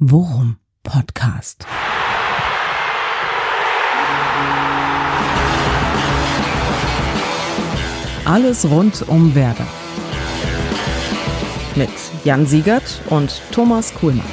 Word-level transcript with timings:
Worum 0.00 0.56
Podcast. 0.82 1.64
Alles 8.24 8.68
rund 8.68 9.08
um 9.08 9.36
Werder. 9.36 9.68
Mit 11.76 11.90
Jan 12.24 12.44
Siegert 12.44 13.02
und 13.08 13.40
Thomas 13.52 13.94
Kuhlmann. 13.94 14.24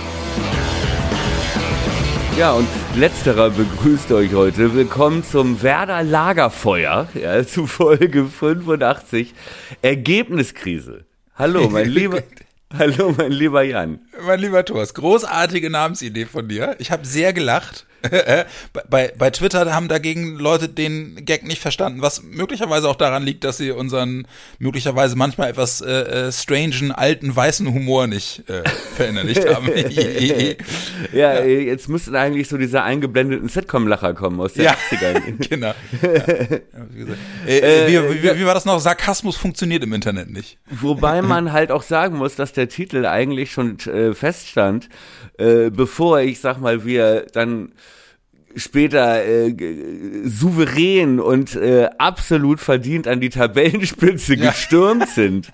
Ja, 2.40 2.54
und 2.54 2.68
letzterer 2.96 3.52
begrüßt 3.52 4.12
euch 4.14 4.34
heute. 4.34 4.74
Willkommen 4.74 5.24
zum 5.24 5.62
Werder 5.62 6.02
Lagerfeuer, 6.02 7.08
ja, 7.14 7.46
zu 7.46 7.68
Folge 7.68 8.26
85. 8.26 9.36
Ergebniskrise. 9.84 11.06
Hallo, 11.36 11.70
mein 11.70 11.88
lieber, 11.92 12.24
hallo, 12.76 13.14
mein 13.16 13.32
lieber 13.32 13.62
Jan. 13.62 14.00
Mein 14.20 14.40
lieber 14.40 14.66
Thomas, 14.66 14.94
großartige 14.94 15.70
Namensidee 15.70 16.26
von 16.26 16.48
dir. 16.48 16.76
Ich 16.80 16.92
habe 16.92 17.06
sehr 17.06 17.34
gelacht. 17.34 17.86
bei, 18.90 19.14
bei 19.18 19.30
Twitter 19.30 19.74
haben 19.74 19.88
dagegen 19.88 20.40
Leute 20.40 20.68
den 20.68 21.24
Gag 21.24 21.44
nicht 21.44 21.62
verstanden, 21.62 22.02
was 22.02 22.24
möglicherweise 22.24 22.90
auch 22.90 22.96
daran 22.96 23.24
liegt, 23.24 23.44
dass 23.44 23.58
sie 23.58 23.72
unseren 23.72 24.28
möglicherweise 24.60 25.16
manchmal 25.16 25.50
etwas 25.50 25.82
äh, 25.82 26.28
äh 26.28 26.32
strangen, 26.32 26.92
alten, 26.92 27.36
weißen 27.36 27.72
Humor 27.72 28.08
nicht 28.08 28.50
äh, 28.50 28.64
verinnerlicht 28.96 29.48
haben. 29.48 29.70
ja, 31.14 31.34
ja, 31.34 31.44
jetzt 31.44 31.90
müssten 31.90 32.16
eigentlich 32.16 32.48
so 32.48 32.58
diese 32.58 32.82
eingeblendeten 32.82 33.50
Sitcom-Lacher 33.50 34.14
kommen 34.14 34.40
aus 34.40 34.54
den 34.54 34.66
ja, 34.66 34.76
80ern. 34.92 35.50
genau. 35.50 35.74
Ja. 36.02 36.10
Äh, 37.48 37.88
wie, 37.88 38.24
wie, 38.24 38.40
wie 38.40 38.46
war 38.46 38.54
das 38.54 38.66
noch? 38.66 38.80
Sarkasmus 38.80 39.38
funktioniert 39.38 39.84
im 39.84 39.94
Internet 39.94 40.32
nicht. 40.32 40.58
Wobei 40.70 41.22
man 41.22 41.52
halt 41.52 41.72
auch 41.72 41.84
sagen 41.84 42.18
muss, 42.18 42.36
dass 42.36 42.54
der 42.54 42.68
Titel 42.68 43.06
eigentlich 43.06 43.52
schon 43.52 43.78
äh, 44.10 44.14
feststand, 44.14 44.90
äh, 45.38 45.70
bevor 45.70 46.20
ich 46.22 46.40
sag 46.40 46.60
mal, 46.60 46.86
wir 46.86 47.28
dann 47.34 47.74
später 48.56 49.24
äh, 49.24 49.56
souverän 50.26 51.20
und 51.20 51.56
äh, 51.56 51.90
absolut 51.98 52.60
verdient 52.60 53.08
an 53.08 53.22
die 53.22 53.30
Tabellenspitze 53.30 54.36
ja. 54.36 54.52
gestürmt 54.52 55.08
sind, 55.16 55.52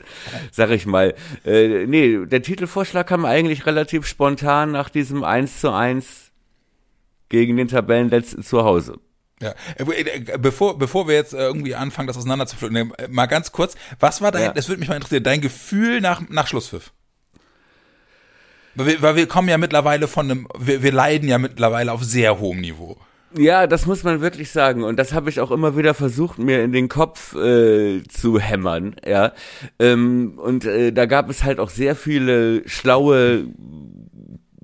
sag 0.51 0.71
ich 0.71 0.85
mal. 0.85 1.13
Äh, 1.45 1.85
nee, 1.85 2.25
der 2.25 2.41
Titelvorschlag 2.41 3.07
kam 3.07 3.25
eigentlich 3.25 3.65
relativ 3.65 4.05
spontan 4.05 4.71
nach 4.71 4.89
diesem 4.89 5.23
1 5.23 5.61
zu 5.61 5.71
1 5.71 6.31
gegen 7.29 7.57
den 7.57 7.67
Tabellenletzten 7.67 8.43
zu 8.43 8.63
Hause. 8.63 8.99
Ja, 9.41 9.53
äh, 9.77 9.83
äh, 9.83 10.37
bevor, 10.39 10.79
bevor 10.79 11.07
wir 11.07 11.15
jetzt 11.15 11.33
äh, 11.33 11.45
irgendwie 11.45 11.75
anfangen, 11.75 12.07
das 12.07 12.17
auseinanderzuflügen, 12.17 12.93
mal 13.09 13.27
ganz 13.27 13.51
kurz, 13.51 13.75
was 13.99 14.21
war 14.21 14.31
dein, 14.31 14.43
ja. 14.43 14.53
das 14.53 14.67
würde 14.67 14.79
mich 14.79 14.89
mal 14.89 14.95
interessieren, 14.95 15.23
dein 15.23 15.41
Gefühl 15.41 16.01
nach, 16.01 16.21
nach 16.29 16.47
Schlusspfiff? 16.47 16.91
Weil 18.77 18.85
wir, 18.85 19.01
weil 19.01 19.15
wir 19.15 19.27
kommen 19.27 19.49
ja 19.49 19.57
mittlerweile 19.57 20.07
von 20.07 20.29
einem, 20.29 20.47
wir, 20.57 20.83
wir 20.83 20.91
leiden 20.91 21.27
ja 21.27 21.39
mittlerweile 21.39 21.91
auf 21.91 22.03
sehr 22.03 22.39
hohem 22.39 22.61
Niveau. 22.61 22.95
Ja, 23.35 23.67
das 23.67 23.87
muss 23.87 24.03
man 24.03 24.21
wirklich 24.21 24.51
sagen. 24.51 24.83
Und 24.83 24.97
das 24.97 25.13
habe 25.13 25.29
ich 25.29 25.39
auch 25.39 25.51
immer 25.51 25.75
wieder 25.75 25.93
versucht, 25.93 26.37
mir 26.37 26.63
in 26.63 26.71
den 26.71 26.87
Kopf 26.87 27.35
äh, 27.35 28.03
zu 28.03 28.39
hämmern. 28.39 28.95
Ja, 29.05 29.33
ähm, 29.79 30.33
und 30.37 30.63
äh, 30.65 30.93
da 30.93 31.07
gab 31.07 31.29
es 31.29 31.43
halt 31.43 31.59
auch 31.59 31.69
sehr 31.69 31.95
viele 31.95 32.67
schlaue 32.69 33.47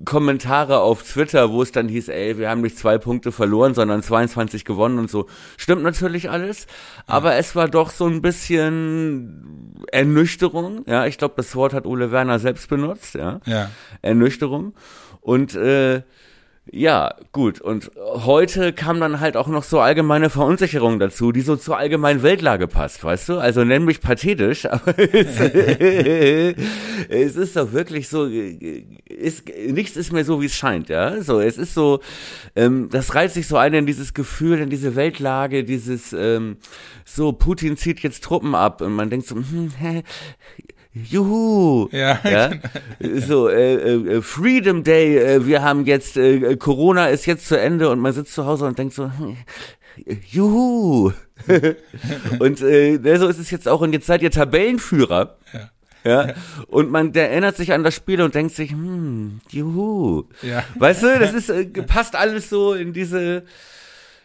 Kommentare 0.04 0.80
auf 0.80 1.02
Twitter, 1.02 1.50
wo 1.50 1.62
es 1.62 1.72
dann 1.72 1.88
hieß, 1.88 2.08
ey, 2.08 2.38
wir 2.38 2.50
haben 2.50 2.60
nicht 2.60 2.78
zwei 2.78 2.98
Punkte 2.98 3.32
verloren, 3.32 3.74
sondern 3.74 4.02
22 4.02 4.64
gewonnen 4.64 4.98
und 4.98 5.10
so. 5.10 5.26
Stimmt 5.56 5.82
natürlich 5.82 6.30
alles, 6.30 6.66
aber 7.06 7.36
es 7.36 7.54
war 7.56 7.68
doch 7.68 7.90
so 7.90 8.06
ein 8.06 8.22
bisschen 8.22 9.84
Ernüchterung. 9.92 10.84
Ja, 10.86 11.06
ich 11.06 11.18
glaube, 11.18 11.34
das 11.36 11.54
Wort 11.56 11.74
hat 11.74 11.86
Ole 11.86 12.10
Werner 12.10 12.38
selbst 12.38 12.68
benutzt. 12.68 13.14
Ja, 13.14 13.40
ja. 13.46 13.70
Ernüchterung 14.02 14.74
und 15.20 15.54
äh, 15.54 16.02
ja, 16.72 17.14
gut. 17.32 17.60
Und 17.60 17.90
heute 17.96 18.72
kam 18.72 18.98
dann 18.98 19.20
halt 19.20 19.36
auch 19.36 19.48
noch 19.48 19.64
so 19.64 19.80
allgemeine 19.80 20.30
Verunsicherung 20.30 20.98
dazu, 20.98 21.30
die 21.30 21.42
so 21.42 21.56
zur 21.56 21.76
allgemeinen 21.76 22.22
Weltlage 22.22 22.68
passt, 22.68 23.04
weißt 23.04 23.28
du? 23.28 23.38
Also 23.38 23.64
nenn 23.64 23.84
mich 23.84 24.00
pathetisch, 24.00 24.64
aber 24.70 24.98
es, 24.98 25.40
es 27.10 27.36
ist 27.36 27.56
doch 27.56 27.72
wirklich 27.72 28.08
so, 28.08 28.24
ist, 28.24 29.44
nichts 29.68 29.96
ist 29.96 30.10
mehr 30.10 30.24
so, 30.24 30.40
wie 30.40 30.46
es 30.46 30.54
scheint, 30.54 30.88
ja? 30.88 31.20
So, 31.22 31.38
es 31.38 31.58
ist 31.58 31.74
so, 31.74 32.00
ähm, 32.56 32.88
das 32.90 33.14
reizt 33.14 33.34
sich 33.34 33.46
so 33.46 33.58
ein 33.58 33.74
in 33.74 33.86
dieses 33.86 34.14
Gefühl, 34.14 34.58
in 34.58 34.70
diese 34.70 34.96
Weltlage, 34.96 35.64
dieses, 35.64 36.14
ähm, 36.14 36.56
so, 37.04 37.32
Putin 37.32 37.76
zieht 37.76 38.00
jetzt 38.00 38.24
Truppen 38.24 38.54
ab 38.54 38.80
und 38.80 38.94
man 38.94 39.10
denkt 39.10 39.26
so, 39.26 39.36
hm, 39.36 39.70
hä, 39.78 40.02
Juhu! 40.94 41.88
Ja, 41.90 42.20
ja? 42.24 42.50
Genau. 43.00 43.20
so 43.26 43.48
äh, 43.48 43.74
äh, 43.74 44.22
Freedom 44.22 44.84
Day. 44.84 45.18
Äh, 45.18 45.46
wir 45.46 45.62
haben 45.62 45.84
jetzt 45.86 46.16
äh, 46.16 46.56
Corona 46.56 47.08
ist 47.08 47.26
jetzt 47.26 47.48
zu 47.48 47.58
Ende 47.58 47.90
und 47.90 47.98
man 47.98 48.12
sitzt 48.12 48.32
zu 48.32 48.46
Hause 48.46 48.64
und 48.66 48.78
denkt 48.78 48.94
so, 48.94 49.10
hm, 49.10 49.36
Juhu! 50.30 51.12
und 52.38 52.62
äh, 52.62 52.98
ne, 52.98 53.18
so 53.18 53.26
ist 53.26 53.38
es 53.38 53.50
jetzt 53.50 53.68
auch. 53.68 53.80
Und 53.80 53.92
jetzt 53.92 54.06
seid 54.06 54.22
ihr 54.22 54.30
Tabellenführer. 54.30 55.36
Ja. 55.52 55.70
Ja, 56.06 56.34
und 56.68 56.90
man 56.90 57.12
der 57.12 57.30
erinnert 57.30 57.56
sich 57.56 57.72
an 57.72 57.82
das 57.82 57.94
Spiel 57.94 58.20
und 58.20 58.34
denkt 58.34 58.54
sich, 58.54 58.72
hm, 58.72 59.40
juhu. 59.50 60.24
Ja. 60.42 60.62
Weißt 60.74 61.02
du, 61.02 61.18
das 61.18 61.32
ist, 61.32 61.48
äh, 61.48 61.64
passt 61.64 62.14
alles 62.14 62.50
so 62.50 62.74
in 62.74 62.92
diese 62.92 63.44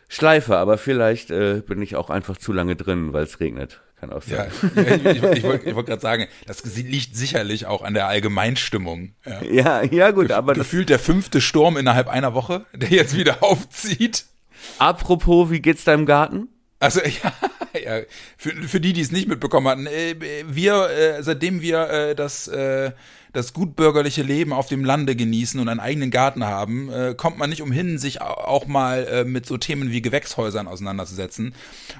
Schleife, 0.09 0.57
aber 0.57 0.77
vielleicht 0.77 1.31
äh, 1.31 1.61
bin 1.65 1.81
ich 1.81 1.95
auch 1.95 2.09
einfach 2.09 2.35
zu 2.35 2.51
lange 2.51 2.75
drin, 2.75 3.13
weil 3.13 3.23
es 3.23 3.39
regnet. 3.39 3.79
Kann 3.99 4.11
auch 4.11 4.21
sein. 4.21 4.49
Ja, 4.75 4.83
ich, 4.83 5.05
ich, 5.05 5.23
ich 5.23 5.43
wollte 5.43 5.75
wollt 5.75 5.87
gerade 5.87 6.01
sagen, 6.01 6.27
das 6.45 6.63
liegt 6.75 7.15
sicherlich 7.15 7.65
auch 7.65 7.81
an 7.81 7.93
der 7.93 8.07
Allgemeinstimmung. 8.07 9.13
Ja, 9.25 9.43
ja, 9.43 9.83
ja 9.83 10.11
gut, 10.11 10.27
Ge 10.27 10.35
aber. 10.35 10.53
Gefühlt 10.53 10.89
der 10.89 10.99
fünfte 10.99 11.41
Sturm 11.41 11.77
innerhalb 11.77 12.07
einer 12.07 12.33
Woche, 12.33 12.65
der 12.73 12.89
jetzt 12.89 13.17
wieder 13.17 13.43
aufzieht. 13.43 14.25
Apropos, 14.77 15.51
wie 15.51 15.61
geht's 15.61 15.83
deinem 15.83 16.05
Garten? 16.05 16.47
Also 16.79 17.01
ja, 17.23 17.33
ja 17.79 18.01
für, 18.37 18.51
für 18.51 18.79
die, 18.79 18.93
die 18.93 19.01
es 19.01 19.11
nicht 19.11 19.27
mitbekommen 19.27 19.67
hatten, 19.67 19.87
äh, 19.87 20.15
wir, 20.47 20.89
äh, 20.89 21.23
seitdem 21.23 21.61
wir 21.61 21.89
äh, 21.89 22.15
das 22.15 22.49
das 23.33 23.53
gutbürgerliche 23.53 24.23
Leben 24.23 24.53
auf 24.53 24.67
dem 24.67 24.83
Lande 24.83 25.15
genießen 25.15 25.59
und 25.59 25.69
einen 25.69 25.79
eigenen 25.79 26.11
Garten 26.11 26.45
haben, 26.45 26.91
äh, 26.91 27.13
kommt 27.15 27.37
man 27.37 27.49
nicht 27.49 27.61
umhin, 27.61 27.97
sich 27.97 28.21
auch 28.21 28.67
mal 28.67 29.05
äh, 29.05 29.23
mit 29.23 29.45
so 29.45 29.57
Themen 29.57 29.91
wie 29.91 30.01
Gewächshäusern 30.01 30.67
auseinanderzusetzen. 30.67 31.53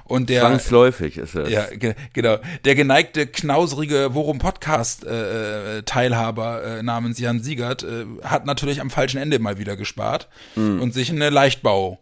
Und 0.04 0.28
der 0.28 0.40
zwangsläufig 0.40 1.18
ist 1.18 1.34
es. 1.34 1.50
Ja, 1.50 1.66
ge 1.66 1.94
genau. 2.12 2.38
Der 2.64 2.74
geneigte 2.74 3.26
knauserige 3.26 4.10
Worum 4.12 4.38
Podcast 4.38 5.04
äh, 5.04 5.78
äh, 5.78 5.82
Teilhaber 5.82 6.62
äh, 6.62 6.82
namens 6.82 7.18
Jan 7.18 7.42
Siegert 7.42 7.82
äh, 7.82 8.06
hat 8.24 8.46
natürlich 8.46 8.80
am 8.80 8.90
falschen 8.90 9.18
Ende 9.18 9.38
mal 9.38 9.58
wieder 9.58 9.76
gespart 9.76 10.28
mhm. 10.56 10.80
und 10.80 10.94
sich 10.94 11.10
eine 11.10 11.30
Leichtbau 11.30 11.98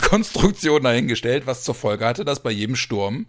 Konstruktion 0.00 0.82
dahingestellt, 0.82 1.46
was 1.46 1.64
zur 1.64 1.74
Folge 1.74 2.06
hatte, 2.06 2.24
dass 2.24 2.42
bei 2.42 2.50
jedem 2.50 2.76
Sturm 2.76 3.26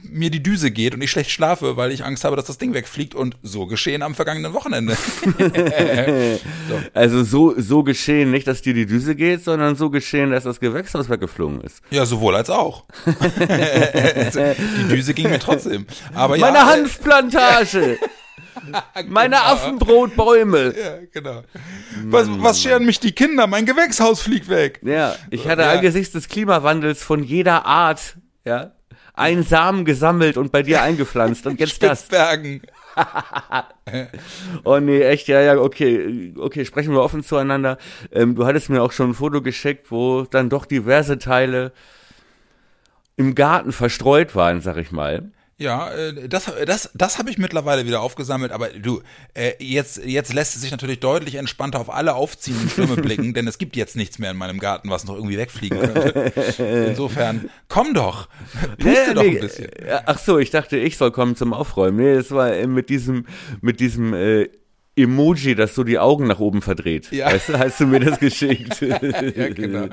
mir 0.00 0.30
die 0.30 0.42
Düse 0.42 0.70
geht 0.70 0.94
und 0.94 1.02
ich 1.02 1.10
schlecht 1.10 1.30
schlafe, 1.30 1.76
weil 1.76 1.92
ich 1.92 2.04
Angst 2.04 2.24
habe, 2.24 2.36
dass 2.36 2.46
das 2.46 2.58
Ding 2.58 2.74
wegfliegt 2.74 3.14
und 3.14 3.36
so 3.42 3.66
geschehen 3.66 4.02
am 4.02 4.14
vergangenen 4.14 4.52
Wochenende. 4.52 4.94
so. 6.68 6.80
Also 6.94 7.24
so, 7.24 7.54
so 7.58 7.82
geschehen, 7.82 8.30
nicht, 8.30 8.46
dass 8.46 8.62
dir 8.62 8.74
die 8.74 8.86
Düse 8.86 9.14
geht, 9.14 9.44
sondern 9.44 9.76
so 9.76 9.90
geschehen, 9.90 10.30
dass 10.30 10.44
das 10.44 10.60
Gewächshaus 10.60 11.08
weggeflogen 11.08 11.60
ist. 11.60 11.82
Ja, 11.90 12.06
sowohl 12.06 12.36
als 12.36 12.50
auch. 12.50 12.84
die 13.06 14.88
Düse 14.88 15.14
ging 15.14 15.30
mir 15.30 15.38
trotzdem. 15.38 15.86
Aber 16.14 16.36
Meine 16.38 16.58
ja, 16.58 16.66
Hanfplantage! 16.66 17.98
Meine 19.08 19.36
genau. 19.36 19.48
Affenbrotbäume. 19.48 20.74
Ja, 20.76 20.98
genau. 21.12 21.42
Was, 22.04 22.28
was 22.28 22.60
scheren 22.60 22.84
mich 22.84 23.00
die 23.00 23.12
Kinder? 23.12 23.46
Mein 23.46 23.66
Gewächshaus 23.66 24.20
fliegt 24.20 24.48
weg. 24.48 24.80
Ja, 24.82 25.14
ich 25.30 25.46
hatte 25.46 25.62
ja. 25.62 25.72
angesichts 25.72 26.12
des 26.12 26.28
Klimawandels 26.28 27.02
von 27.02 27.22
jeder 27.22 27.66
Art, 27.66 28.16
ja, 28.44 28.72
einen 29.18 29.42
Samen 29.42 29.84
gesammelt 29.84 30.36
und 30.36 30.52
bei 30.52 30.62
dir 30.62 30.82
eingepflanzt 30.82 31.46
und 31.46 31.60
jetzt 31.60 31.82
das. 31.82 32.08
oh 34.64 34.78
nee, 34.78 35.02
echt, 35.02 35.28
ja, 35.28 35.40
ja, 35.40 35.56
okay, 35.58 36.34
okay, 36.36 36.64
sprechen 36.64 36.92
wir 36.92 37.02
offen 37.02 37.22
zueinander. 37.22 37.78
Ähm, 38.12 38.34
du 38.34 38.46
hattest 38.46 38.70
mir 38.70 38.82
auch 38.82 38.92
schon 38.92 39.10
ein 39.10 39.14
Foto 39.14 39.42
geschickt, 39.42 39.90
wo 39.90 40.22
dann 40.22 40.48
doch 40.48 40.66
diverse 40.66 41.18
Teile 41.18 41.72
im 43.16 43.34
Garten 43.34 43.72
verstreut 43.72 44.34
waren, 44.34 44.60
sag 44.60 44.76
ich 44.76 44.92
mal. 44.92 45.30
Ja, 45.60 45.90
äh, 45.90 46.28
das, 46.28 46.52
das, 46.66 46.90
das 46.94 47.18
habe 47.18 47.30
ich 47.30 47.38
mittlerweile 47.38 47.84
wieder 47.84 48.00
aufgesammelt, 48.00 48.52
aber 48.52 48.68
du, 48.68 49.02
äh, 49.34 49.52
jetzt, 49.58 50.00
jetzt 50.04 50.32
lässt 50.32 50.54
es 50.54 50.62
sich 50.62 50.70
natürlich 50.70 51.00
deutlich 51.00 51.34
entspannter 51.34 51.80
auf 51.80 51.92
alle 51.92 52.14
aufziehenden 52.14 52.70
Stürme 52.70 52.94
blicken, 52.94 53.34
denn 53.34 53.48
es 53.48 53.58
gibt 53.58 53.74
jetzt 53.74 53.96
nichts 53.96 54.20
mehr 54.20 54.30
in 54.30 54.36
meinem 54.36 54.60
Garten, 54.60 54.88
was 54.88 55.04
noch 55.04 55.16
irgendwie 55.16 55.36
wegfliegen 55.36 55.80
könnte. 55.80 56.32
Insofern, 56.88 57.50
komm 57.68 57.92
doch, 57.92 58.28
puste 58.78 59.08
nee, 59.08 59.14
doch 59.14 59.22
ein 59.22 59.40
bisschen. 59.40 59.70
Ach 60.06 60.18
so, 60.18 60.38
ich 60.38 60.50
dachte, 60.50 60.76
ich 60.76 60.96
soll 60.96 61.10
kommen 61.10 61.34
zum 61.34 61.52
Aufräumen. 61.52 61.96
Nee, 61.96 62.14
das 62.14 62.30
war 62.30 62.52
äh, 62.52 62.68
mit 62.68 62.88
diesem, 62.88 63.26
mit 63.60 63.80
diesem 63.80 64.14
äh, 64.14 64.48
Emoji, 64.98 65.54
das 65.54 65.74
so 65.74 65.84
die 65.84 65.98
Augen 65.98 66.26
nach 66.26 66.40
oben 66.40 66.62
verdreht. 66.62 67.10
Ja. 67.12 67.26
Weißt 67.26 67.50
du, 67.50 67.58
hast 67.58 67.80
du 67.80 67.86
mir 67.86 68.00
das 68.00 68.18
geschickt? 68.20 68.80
ja, 68.80 68.98
genau. 69.48 69.86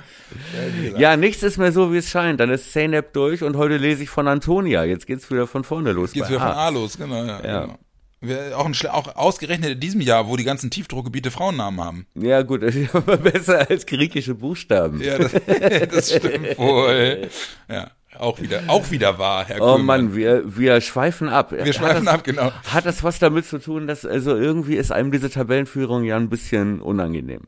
Ja, 0.93 0.97
ja, 0.97 1.17
nichts 1.17 1.43
ist 1.43 1.57
mehr 1.57 1.71
so, 1.71 1.93
wie 1.93 1.97
es 1.97 2.09
scheint. 2.09 2.39
Dann 2.39 2.49
ist 2.49 2.73
Zeynep 2.73 3.13
durch 3.13 3.43
und 3.43 3.55
heute 3.57 3.77
lese 3.77 4.03
ich 4.03 4.09
von 4.09 4.27
Antonia. 4.27 4.83
Jetzt 4.83 5.07
geht's 5.07 5.29
wieder 5.29 5.47
von 5.47 5.63
vorne 5.63 5.91
los. 5.91 6.13
Jetzt 6.13 6.27
geht's 6.27 6.29
wieder 6.29 6.41
A. 6.41 6.49
von 6.49 6.57
A 6.57 6.69
los, 6.69 6.97
genau. 6.97 7.23
Ja, 7.23 7.41
ja. 7.43 7.61
Genau. 7.61 7.79
Wir, 8.21 8.57
auch, 8.57 8.65
ein, 8.65 8.75
auch 8.89 9.15
ausgerechnet 9.15 9.71
in 9.71 9.79
diesem 9.79 10.01
Jahr, 10.01 10.27
wo 10.27 10.35
die 10.35 10.43
ganzen 10.43 10.71
Tiefdruckgebiete 10.71 11.29
Frauennamen 11.31 11.83
haben. 11.83 12.07
Ja, 12.15 12.41
gut, 12.41 12.63
aber 12.93 13.17
besser 13.17 13.69
als 13.69 13.85
griechische 13.85 14.33
Buchstaben. 14.33 15.01
Ja, 15.01 15.17
das, 15.19 15.33
das 15.91 16.15
stimmt 16.15 16.57
wohl. 16.57 17.27
Ja, 17.69 17.91
auch 18.19 18.39
wieder, 18.41 18.63
auch 18.67 18.91
wieder 18.91 19.17
wahr, 19.17 19.45
Herr 19.47 19.61
Oh 19.61 19.75
Kuhlmann. 19.75 20.05
Mann, 20.05 20.15
wir, 20.15 20.57
wir 20.57 20.81
schweifen 20.81 21.29
ab. 21.29 21.51
Wir 21.51 21.73
schweifen 21.73 22.07
ab, 22.07 22.23
genau. 22.23 22.51
Hat 22.71 22.85
das 22.85 23.03
was 23.03 23.19
damit 23.19 23.45
zu 23.45 23.59
tun, 23.59 23.87
dass 23.87 24.05
also 24.05 24.35
irgendwie 24.35 24.75
ist 24.75 24.91
einem 24.91 25.11
diese 25.11 25.29
Tabellenführung 25.29 26.03
ja 26.03 26.15
ein 26.17 26.29
bisschen 26.29 26.81
unangenehm. 26.81 27.41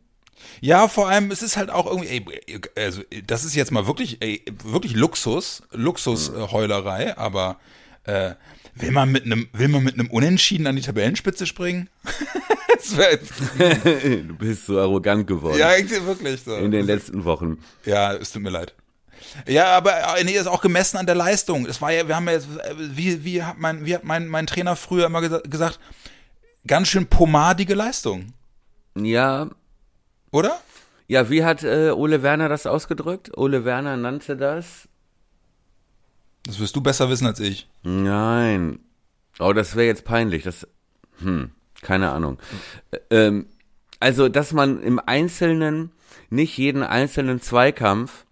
Ja, 0.61 0.87
vor 0.87 1.09
allem, 1.09 1.31
es 1.31 1.41
ist 1.41 1.57
halt 1.57 1.69
auch 1.69 1.85
irgendwie, 1.85 2.07
ey, 2.07 2.61
also 2.77 3.01
das 3.25 3.43
ist 3.43 3.55
jetzt 3.55 3.71
mal 3.71 3.85
wirklich, 3.87 4.17
ey, 4.21 4.43
wirklich 4.63 4.95
Luxus, 4.95 5.63
Luxusheulerei, 5.71 7.17
aber 7.17 7.57
äh, 8.05 8.31
will 8.75 8.91
man 8.91 9.11
mit 9.11 9.25
einem, 9.25 9.47
will 9.53 9.67
man 9.67 9.83
mit 9.83 9.95
einem 9.95 10.09
Unentschieden 10.09 10.67
an 10.67 10.75
die 10.75 10.81
Tabellenspitze 10.81 11.45
springen? 11.45 11.89
das 12.73 12.95
du 13.57 14.35
bist 14.37 14.65
so 14.67 14.79
arrogant 14.79 15.27
geworden 15.27 15.57
ja, 15.57 15.75
ich- 15.75 15.89
wirklich 16.05 16.41
so. 16.43 16.55
in 16.55 16.71
den 16.71 16.85
letzten 16.85 17.25
Wochen. 17.25 17.57
Ja, 17.85 18.13
es 18.13 18.31
tut 18.31 18.41
mir 18.41 18.49
leid. 18.49 18.73
Ja, 19.47 19.75
aber 19.77 20.17
äh, 20.17 20.23
nee, 20.23 20.31
ist 20.33 20.47
auch 20.47 20.61
gemessen 20.61 20.97
an 20.97 21.05
der 21.05 21.15
Leistung. 21.15 21.65
Es 21.65 21.81
war 21.81 21.91
ja, 21.91 22.07
wir 22.07 22.15
haben 22.15 22.27
ja 22.27 22.33
jetzt, 22.33 22.47
äh, 22.63 22.73
wie, 22.77 23.23
wie 23.23 23.43
hat 23.43 23.57
mein, 23.57 23.85
wie 23.85 23.95
hat 23.95 24.03
mein, 24.03 24.27
mein 24.27 24.47
Trainer 24.47 24.75
früher 24.75 25.05
immer 25.05 25.21
gesa 25.21 25.39
gesagt, 25.39 25.79
ganz 26.65 26.87
schön 26.87 27.07
pomadige 27.07 27.73
Leistung, 27.75 28.33
Ja, 28.95 29.49
oder? 30.31 30.59
ja, 31.07 31.29
wie 31.29 31.43
hat 31.43 31.63
äh, 31.63 31.91
Ole 31.91 32.21
Werner 32.23 32.49
das 32.49 32.65
ausgedrückt? 32.67 33.37
Ole 33.37 33.63
Werner 33.65 33.95
nannte 33.97 34.35
das 34.37 34.87
Das 36.45 36.59
wirst 36.59 36.75
du 36.75 36.81
besser 36.81 37.09
wissen 37.09 37.27
als 37.27 37.39
ich. 37.39 37.67
Nein. 37.83 38.79
Oh, 39.39 39.53
das 39.53 39.75
wäre 39.75 39.87
jetzt 39.87 40.03
peinlich. 40.03 40.43
Das, 40.43 40.67
hm, 41.19 41.51
keine 41.81 42.09
Ahnung. 42.11 42.39
Ä- 42.91 42.99
Ähm, 43.09 43.47
also, 43.99 44.29
dass 44.29 44.51
man 44.53 44.81
im 44.83 44.99
Einzelnen 44.99 45.91
nicht 46.29 46.57
jeden 46.57 46.83
einzelnen 46.83 47.41
Zweikampf, 47.41 48.25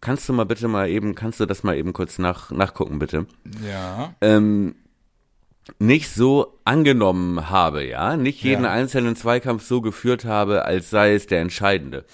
kannst 0.00 0.28
du 0.28 0.32
mal 0.32 0.44
bitte 0.44 0.68
mal 0.68 0.88
eben, 0.88 1.14
kannst 1.14 1.40
du 1.40 1.46
das 1.46 1.62
mal 1.62 1.76
eben 1.76 1.92
kurz 1.92 2.18
nach, 2.18 2.50
nachgucken, 2.50 2.98
bitte, 2.98 3.26
Ja. 3.68 4.14
ähm, 4.20 4.74
nicht 5.78 6.10
so 6.10 6.58
angenommen 6.64 7.50
habe, 7.50 7.84
ja, 7.86 8.16
nicht 8.16 8.42
jeden 8.42 8.64
Ja. 8.64 8.70
einzelnen 8.72 9.16
Zweikampf 9.16 9.62
so 9.64 9.80
geführt 9.82 10.24
habe, 10.24 10.64
als 10.64 10.88
sei 10.90 11.14
es 11.14 11.26
der 11.26 11.40
entscheidende. 11.40 12.04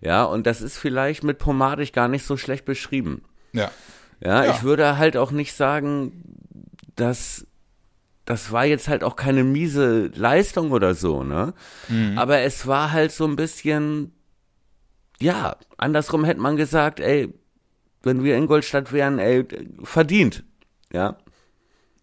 Ja, 0.00 0.24
und 0.24 0.46
das 0.46 0.60
ist 0.62 0.78
vielleicht 0.78 1.24
mit 1.24 1.38
pomadig 1.38 1.92
gar 1.92 2.08
nicht 2.08 2.24
so 2.24 2.36
schlecht 2.36 2.64
beschrieben. 2.64 3.22
Ja. 3.52 3.70
Ja, 4.20 4.44
Ja. 4.44 4.50
ich 4.52 4.62
würde 4.62 4.96
halt 4.98 5.16
auch 5.16 5.32
nicht 5.32 5.54
sagen, 5.54 6.22
dass 6.96 7.46
das 8.26 8.52
war 8.52 8.64
jetzt 8.64 8.88
halt 8.88 9.04
auch 9.04 9.16
keine 9.16 9.44
miese 9.44 10.06
Leistung 10.14 10.70
oder 10.70 10.94
so, 10.94 11.22
ne? 11.24 11.52
Mhm. 11.88 12.16
Aber 12.16 12.38
es 12.38 12.66
war 12.66 12.90
halt 12.92 13.12
so 13.12 13.26
ein 13.26 13.36
bisschen, 13.36 14.13
ja, 15.20 15.56
andersrum 15.76 16.24
hätte 16.24 16.40
man 16.40 16.56
gesagt, 16.56 17.00
ey, 17.00 17.32
wenn 18.02 18.22
wir 18.24 18.36
Ingolstadt 18.36 18.92
wären, 18.92 19.18
ey, 19.18 19.46
verdient, 19.82 20.44
ja. 20.92 21.16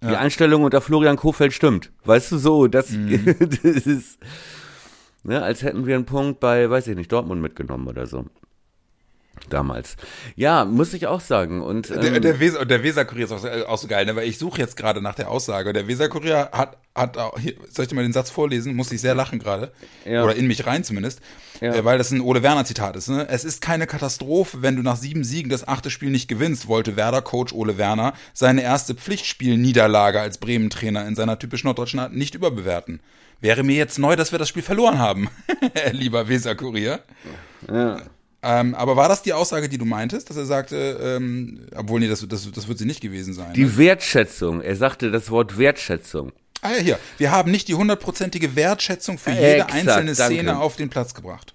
Die 0.04 0.08
Ja. 0.08 0.18
Einstellung 0.20 0.64
unter 0.64 0.82
Florian 0.82 1.16
Kofeld 1.18 1.54
stimmt. 1.54 1.92
Weißt 2.06 2.32
du 2.32 2.38
so, 2.40 2.68
das, 2.68 2.90
Mhm. 2.92 3.24
das 3.40 3.86
ist, 3.86 4.20
ne, 5.24 5.44
als 5.44 5.62
hätten 5.62 5.86
wir 5.86 5.94
einen 5.96 6.06
Punkt 6.06 6.40
bei, 6.40 6.68
weiß 6.70 6.88
ich 6.88 6.96
nicht, 6.96 7.12
Dortmund 7.12 7.40
mitgenommen 7.42 7.88
oder 7.88 8.08
so. 8.08 8.26
Damals. 9.50 9.96
Ja, 10.36 10.64
muss 10.66 10.94
ich 10.94 11.08
auch 11.08 11.20
sagen. 11.22 11.62
Und 11.62 11.90
Der, 11.90 12.04
ähm, 12.04 12.22
der, 12.22 12.40
Weser, 12.40 12.66
der 12.66 12.84
Weserkurier 12.84 13.26
ist 13.26 13.32
auch, 13.32 13.40
so- 13.40 13.50
auch 13.68 13.78
so 13.78 13.88
geil, 13.88 14.06
ne? 14.06 14.16
weil 14.16 14.28
ich 14.28 14.38
suche 14.38 14.60
jetzt 14.60 14.78
gerade 14.78 15.02
nach 15.02 15.16
der 15.16 15.30
Aussage. 15.30 15.74
Der 15.74 15.88
Weserkurier 15.88 16.50
hat, 16.54 16.78
hat 16.96 17.18
auch, 17.18 17.38
hier, 17.38 17.56
soll 17.70 17.84
ich 17.84 17.90
dir 17.90 17.96
mal 17.96 18.04
den 18.04 18.14
Satz 18.14 18.30
vorlesen? 18.30 18.76
Muss 18.76 18.92
ich 18.92 19.02
sehr 19.02 19.14
lachen 19.16 19.40
gerade. 19.40 19.72
Ja. 20.06 20.24
Oder 20.24 20.36
in 20.36 20.48
mich 20.48 20.66
rein 20.66 20.84
zumindest. 20.84 21.20
Ja. 21.60 21.74
Äh, 21.76 21.84
weil 21.86 21.98
das 21.98 22.12
ein 22.12 22.22
Ole 22.22 22.44
Werner 22.44 22.64
Zitat 22.66 22.96
ist. 22.96 23.10
Ne? 23.10 23.28
Es 23.30 23.44
ist 23.44 23.62
keine 23.62 23.88
Katastrophe, 23.88 24.62
wenn 24.62 24.76
du 24.78 24.82
nach 24.84 24.96
sieben 24.96 25.24
Siegen 25.24 25.50
das 25.50 25.68
achte 25.68 25.90
Spiel 25.90 26.10
nicht 26.12 26.28
gewinnst, 26.28 26.68
wollte 26.68 26.96
Werder-Coach 26.96 27.54
Ole 27.54 27.78
Werner 27.78 28.14
seine 28.34 28.62
erste 28.64 28.96
Pflichtspielniederlage 28.96 30.20
als 30.22 30.38
Bremen-Trainer 30.38 31.06
in 31.08 31.16
seiner 31.16 31.38
typisch 31.40 31.64
norddeutschen 31.64 32.00
Art 32.00 32.14
nicht 32.14 32.36
überbewerten. 32.36 33.00
Wäre 33.42 33.64
mir 33.64 33.76
jetzt 33.76 33.98
neu, 34.00 34.16
dass 34.16 34.32
wir 34.32 34.40
das 34.40 34.50
Spiel 34.50 34.62
verloren 34.64 35.00
haben, 35.00 35.30
lieber 35.92 36.30
Weserkurier. 36.30 37.00
ja. 37.72 38.02
Ähm, 38.44 38.74
aber 38.74 38.96
war 38.96 39.08
das 39.08 39.22
die 39.22 39.34
Aussage, 39.34 39.70
die 39.70 39.78
du 39.78 39.86
meintest, 39.86 40.30
dass 40.30 40.38
er 40.38 40.46
sagte, 40.46 41.00
ähm, 41.02 41.68
obwohl, 41.76 42.00
nee, 42.00 42.08
das, 42.08 42.28
das, 42.28 42.50
das 42.52 42.68
wird 42.68 42.80
sie 42.80 42.86
nicht 42.86 43.02
gewesen 43.02 43.34
sein. 43.34 43.50
ne? 43.50 43.54
Die 43.54 43.78
Wertschätzung. 43.78 44.62
Er 44.62 44.76
sagte 44.76 45.12
das 45.12 45.30
Wort 45.30 45.58
Wertschätzung. 45.60 46.32
ah 46.62 46.72
ja, 46.72 46.78
hier. 46.82 47.00
Wir 47.18 47.32
haben 47.32 47.52
nicht 47.52 47.68
die 47.68 47.76
hundertprozentige 47.76 48.56
Wertschätzung 48.56 49.18
für 49.20 49.32
jede 49.32 49.56
Exakt, 49.58 49.74
einzelne 49.74 50.14
danke. 50.16 50.36
Szene 50.36 50.60
auf 50.60 50.76
den 50.76 50.90
Platz 50.90 51.14
gebracht. 51.14 51.54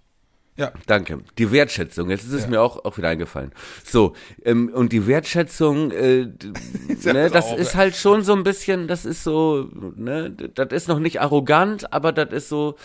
Ja. 0.56 0.72
Danke. 0.86 1.18
Die 1.36 1.50
Wertschätzung. 1.52 2.08
Jetzt 2.08 2.24
ist 2.24 2.32
es 2.32 2.46
mir 2.46 2.62
auch, 2.62 2.84
auch 2.84 2.96
wieder 2.96 3.08
eingefallen. 3.08 3.52
So, 3.84 4.14
ähm, 4.44 4.70
und 4.72 4.90
die 4.92 5.06
Wertschätzung, 5.06 5.90
äh, 5.90 6.20
Ja, 7.02 7.12
ne, 7.12 7.30
das 7.30 7.46
auch, 7.46 7.58
ist 7.58 7.72
ja. 7.72 7.78
halt 7.80 7.96
schon 7.96 8.22
so 8.22 8.32
ein 8.32 8.42
bisschen, 8.42 8.88
das 8.88 9.04
ist 9.04 9.22
so, 9.22 9.68
ne, 9.96 10.30
das 10.30 10.68
ist 10.70 10.88
noch 10.88 10.98
nicht 10.98 11.20
arrogant, 11.20 11.92
aber 11.92 12.12
das 12.12 12.30
ist 12.32 12.48
so 12.48 12.76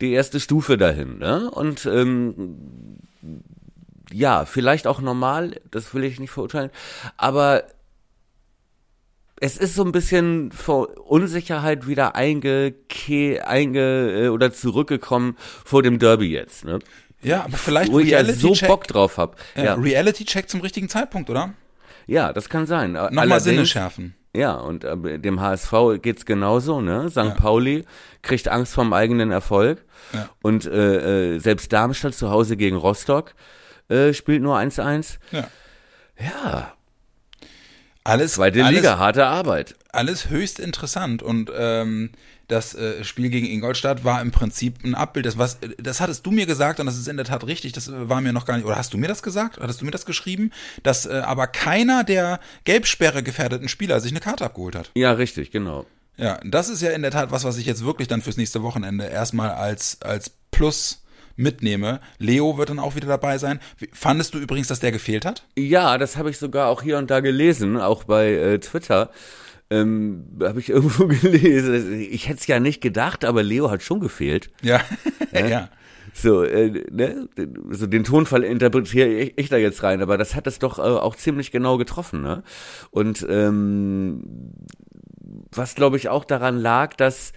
die 0.00 0.12
erste 0.12 0.40
Stufe 0.40 0.76
dahin, 0.76 1.18
ne? 1.18 1.48
Und 1.50 1.86
ähm, 1.86 2.58
ja, 4.12 4.44
vielleicht 4.44 4.86
auch 4.86 5.00
normal, 5.00 5.60
das 5.70 5.94
will 5.94 6.04
ich 6.04 6.20
nicht 6.20 6.30
verurteilen, 6.30 6.70
aber 7.16 7.64
es 9.40 9.56
ist 9.56 9.74
so 9.74 9.84
ein 9.84 9.90
bisschen 9.90 10.52
vor 10.52 10.96
Unsicherheit 11.10 11.88
wieder 11.88 12.14
einge, 12.14 12.74
einge 13.44 14.24
äh, 14.24 14.28
oder 14.28 14.52
zurückgekommen 14.52 15.36
vor 15.64 15.82
dem 15.82 15.98
Derby 15.98 16.30
jetzt, 16.30 16.64
ne? 16.64 16.78
Ja, 17.22 17.44
aber 17.44 17.56
vielleicht 17.56 17.92
Wo 17.92 18.00
ich 18.00 18.10
ja 18.10 18.24
so 18.24 18.48
Reality-Check 18.48 18.68
Bock 18.68 18.86
drauf 18.86 19.16
hab. 19.16 19.36
ja. 19.56 19.64
Ja, 19.64 19.74
Reality-Check 19.74 20.48
zum 20.48 20.60
richtigen 20.60 20.88
Zeitpunkt, 20.88 21.30
oder? 21.30 21.54
ja, 22.06 22.32
das 22.32 22.48
kann 22.48 22.66
sein. 22.66 22.92
Nochmal 22.92 23.40
Sinne 23.40 23.66
schärfen. 23.66 24.14
Ja, 24.34 24.54
und 24.54 24.84
äh, 24.84 25.18
dem 25.18 25.40
HSV 25.40 25.72
geht's 26.00 26.24
genauso, 26.24 26.80
ne? 26.80 27.10
St. 27.10 27.36
Pauli 27.36 27.84
kriegt 28.22 28.48
Angst 28.48 28.72
vom 28.72 28.92
eigenen 28.92 29.30
Erfolg. 29.30 29.84
Ja. 30.14 30.30
Und 30.40 30.66
äh, 30.66 31.34
äh, 31.34 31.38
selbst 31.38 31.72
Darmstadt 31.72 32.14
zu 32.14 32.30
Hause 32.30 32.56
gegen 32.56 32.76
Rostock 32.76 33.34
äh, 33.88 34.12
spielt 34.14 34.42
nur 34.42 34.56
1-1. 34.58 35.18
Ja. 35.32 35.48
Ja, 36.20 36.72
Alles, 38.04 38.32
zweite 38.34 38.64
alles, 38.64 38.80
Liga, 38.80 38.98
harte 38.98 39.26
Arbeit. 39.26 39.74
alles 39.92 40.28
höchst 40.28 40.58
interessant 40.60 41.22
und 41.22 41.50
ähm, 41.56 42.10
das 42.48 42.74
äh, 42.74 43.02
Spiel 43.04 43.30
gegen 43.30 43.46
Ingolstadt 43.46 44.04
war 44.04 44.20
im 44.20 44.30
Prinzip 44.30 44.84
ein 44.84 44.94
Abbild 44.94 45.24
des 45.26 45.38
was 45.38 45.58
das 45.78 46.00
hattest 46.00 46.26
du 46.26 46.30
mir 46.32 46.44
gesagt 46.46 46.80
und 46.80 46.86
das 46.86 46.98
ist 46.98 47.08
in 47.08 47.16
der 47.16 47.24
Tat 47.26 47.46
richtig 47.46 47.72
das 47.72 47.90
war 47.92 48.20
mir 48.20 48.32
noch 48.32 48.44
gar 48.44 48.56
nicht 48.56 48.66
oder 48.66 48.76
hast 48.76 48.92
du 48.92 48.98
mir 48.98 49.06
das 49.08 49.22
gesagt 49.22 49.58
hattest 49.60 49.80
du 49.80 49.84
mir 49.84 49.90
das 49.90 50.04
geschrieben 50.04 50.50
dass 50.82 51.06
äh, 51.06 51.22
aber 51.24 51.46
keiner 51.46 52.04
der 52.04 52.40
Gelbsperre 52.64 53.22
gefährdeten 53.22 53.68
Spieler 53.68 54.00
sich 54.00 54.10
eine 54.12 54.20
Karte 54.20 54.44
abgeholt 54.44 54.74
hat 54.76 54.90
Ja, 54.94 55.12
richtig, 55.12 55.50
genau. 55.50 55.86
ja 56.18 56.38
das 56.44 56.68
ist 56.68 56.82
ja 56.82 56.90
in 56.90 57.02
der 57.02 57.10
Tat 57.12 57.30
was 57.30 57.44
was 57.44 57.56
ich 57.56 57.66
jetzt 57.66 57.84
wirklich 57.84 58.06
dann 58.08 58.20
fürs 58.22 58.36
nächste 58.36 58.62
Wochenende 58.62 59.06
erstmal 59.06 59.50
als 59.50 60.02
als 60.02 60.30
Plus 60.50 61.01
mitnehme 61.36 62.00
Leo 62.18 62.58
wird 62.58 62.70
dann 62.70 62.78
auch 62.78 62.96
wieder 62.96 63.08
dabei 63.08 63.38
sein 63.38 63.60
fandest 63.92 64.34
du 64.34 64.38
übrigens 64.38 64.68
dass 64.68 64.80
der 64.80 64.92
gefehlt 64.92 65.24
hat 65.24 65.44
Ja, 65.56 65.98
das 65.98 66.16
habe 66.16 66.30
ich 66.30 66.38
sogar 66.38 66.68
auch 66.68 66.82
hier 66.82 66.98
und 66.98 67.10
da 67.10 67.20
gelesen, 67.20 67.78
auch 67.78 68.04
bei 68.04 68.32
äh, 68.32 68.58
Twitter. 68.58 69.10
Ähm, 69.70 70.24
habe 70.42 70.60
ich 70.60 70.68
irgendwo 70.76 71.06
gelesen. 71.06 72.00
Ich 72.00 72.28
hätte 72.28 72.40
es 72.40 72.46
ja 72.46 72.60
nicht 72.60 72.80
gedacht, 72.80 73.24
aber 73.24 73.42
Leo 73.42 73.70
hat 73.70 73.82
schon 73.82 74.00
gefehlt. 74.00 74.50
ja 74.62 74.80
ja 75.32 75.68
So, 76.14 76.42
äh, 76.42 76.84
ne, 76.90 77.28
so 77.70 77.86
den 77.86 78.04
Tonfall 78.04 78.44
interpretiere 78.44 79.08
ich, 79.08 79.32
ich 79.36 79.48
da 79.48 79.56
jetzt 79.56 79.82
rein, 79.82 80.02
aber 80.02 80.18
das 80.18 80.34
hat 80.34 80.46
es 80.46 80.58
doch 80.58 80.78
äh, 80.78 80.82
auch 80.82 81.16
ziemlich 81.16 81.50
genau 81.52 81.78
getroffen, 81.78 82.20
ne? 82.22 82.42
Und 82.90 83.26
ähm, 83.30 84.22
was 85.50 85.74
glaube 85.74 85.96
ich 85.96 86.10
auch 86.10 86.26
daran 86.26 86.58
lag, 86.58 86.94
dass 86.94 87.32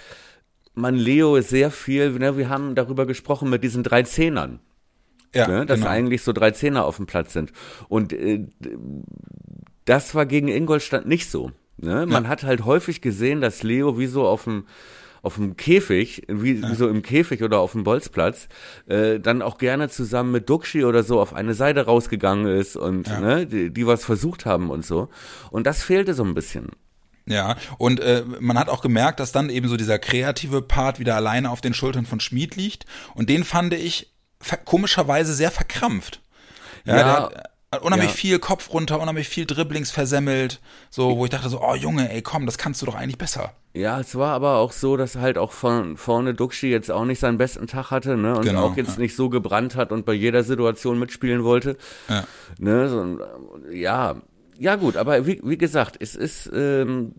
man 0.75 0.95
Leo 0.95 1.39
sehr 1.41 1.71
viel, 1.71 2.11
ne, 2.11 2.37
wir 2.37 2.49
haben 2.49 2.75
darüber 2.75 3.05
gesprochen 3.05 3.49
mit 3.49 3.63
diesen 3.63 3.83
drei 3.83 4.03
Zehnern, 4.03 4.59
ja 5.33 5.47
ne, 5.47 5.65
dass 5.65 5.79
genau. 5.79 5.91
eigentlich 5.91 6.21
so 6.21 6.33
drei 6.33 6.51
Zehner 6.51 6.85
auf 6.85 6.97
dem 6.97 7.05
Platz 7.07 7.33
sind. 7.33 7.51
Und 7.87 8.13
äh, 8.13 8.45
das 9.85 10.15
war 10.15 10.25
gegen 10.25 10.47
Ingolstadt 10.47 11.05
nicht 11.05 11.29
so. 11.29 11.51
Ne? 11.77 12.05
Man 12.05 12.27
hat 12.27 12.43
halt 12.43 12.65
häufig 12.65 13.01
gesehen, 13.01 13.41
dass 13.41 13.63
Leo 13.63 13.97
wie 13.97 14.07
so 14.07 14.25
auf 14.25 14.45
dem 14.45 14.65
auf 15.21 15.37
dem 15.37 15.57
Käfig, 15.57 16.21
wie, 16.27 16.61
wie 16.61 16.75
so 16.75 16.87
im 16.87 17.01
Käfig 17.01 17.41
oder 17.41 17.57
auf 17.57 17.71
dem 17.71 17.83
Bolzplatz, 17.83 18.47
äh, 18.85 19.19
dann 19.19 19.41
auch 19.41 19.57
gerne 19.57 19.89
zusammen 19.89 20.31
mit 20.31 20.47
Duxi 20.47 20.85
oder 20.85 21.01
so 21.01 21.19
auf 21.19 21.33
eine 21.33 21.55
Seite 21.55 21.87
rausgegangen 21.87 22.45
ist 22.45 22.77
und 22.77 23.07
ne, 23.07 23.47
die, 23.47 23.71
die 23.71 23.87
was 23.87 24.05
versucht 24.05 24.45
haben 24.45 24.69
und 24.69 24.85
so. 24.85 25.09
Und 25.49 25.65
das 25.65 25.81
fehlte 25.81 26.13
so 26.13 26.23
ein 26.23 26.35
bisschen. 26.35 26.67
Ja, 27.27 27.55
und 27.79 27.99
äh, 27.99 28.23
man 28.39 28.59
hat 28.59 28.69
auch 28.69 28.81
gemerkt, 28.81 29.19
dass 29.19 29.31
dann 29.31 29.49
eben 29.49 29.67
so 29.67 29.77
dieser 29.77 29.97
kreative 29.97 30.61
Part 30.61 30.99
wieder 30.99 31.15
alleine 31.15 31.49
auf 31.49 31.61
den 31.61 31.73
Schultern 31.73 32.05
von 32.05 32.19
Schmid 32.19 32.55
liegt. 32.55 32.85
Und 33.15 33.29
den 33.29 33.43
fand 33.43 33.73
ich 33.73 34.13
komischerweise 34.65 35.33
sehr 35.33 35.51
verkrampft. 35.51 36.21
Ja, 36.85 36.95
Ja. 36.95 37.03
Der 37.03 37.13
hat, 37.13 37.43
Hat 37.71 37.81
unheimlich 37.81 38.11
Ja. 38.11 38.15
viel 38.15 38.39
Kopf 38.39 38.71
runter, 38.71 39.01
unheimlich 39.01 39.27
viel 39.27 39.45
Dribblings 39.45 39.91
versemmelt. 39.91 40.61
So, 40.91 41.17
wo 41.17 41.25
ich 41.25 41.31
dachte 41.31 41.49
so, 41.49 41.61
oh 41.61 41.73
Junge, 41.75 42.09
ey, 42.09 42.21
komm, 42.21 42.45
das 42.45 42.57
kannst 42.57 42.81
du 42.81 42.85
doch 42.85 42.95
eigentlich 42.95 43.17
besser. 43.17 43.51
Ja, 43.73 43.99
es 43.99 44.15
war 44.15 44.33
aber 44.33 44.57
auch 44.57 44.71
so, 44.71 44.95
dass 44.95 45.17
halt 45.17 45.37
auch 45.37 45.51
von 45.51 45.97
vorne 45.97 46.33
Duxi 46.35 46.67
jetzt 46.67 46.89
auch 46.89 47.03
nicht 47.03 47.19
seinen 47.19 47.37
besten 47.37 47.67
Tag 47.67 47.91
hatte, 47.91 48.15
ne? 48.15 48.35
Und 48.37 48.43
Genau, 48.45 48.67
auch 48.67 48.77
jetzt 48.77 48.93
ja. 48.93 48.99
nicht 49.01 49.15
so 49.15 49.29
gebrannt 49.29 49.75
hat 49.75 49.91
und 49.91 50.05
bei 50.05 50.13
jeder 50.13 50.43
Situation 50.45 50.99
mitspielen 50.99 51.43
wollte. 51.43 51.75
Ja. 52.07 52.23
Ne? 52.59 52.87
So, 52.87 53.19
äh, 53.69 53.77
ja, 53.77 54.15
ja 54.59 54.75
gut, 54.75 54.97
aber 54.97 55.25
wie, 55.27 55.41
wie 55.43 55.57
gesagt, 55.57 55.97
es 55.99 56.15
ist 56.15 56.49
ähm, 56.53 57.13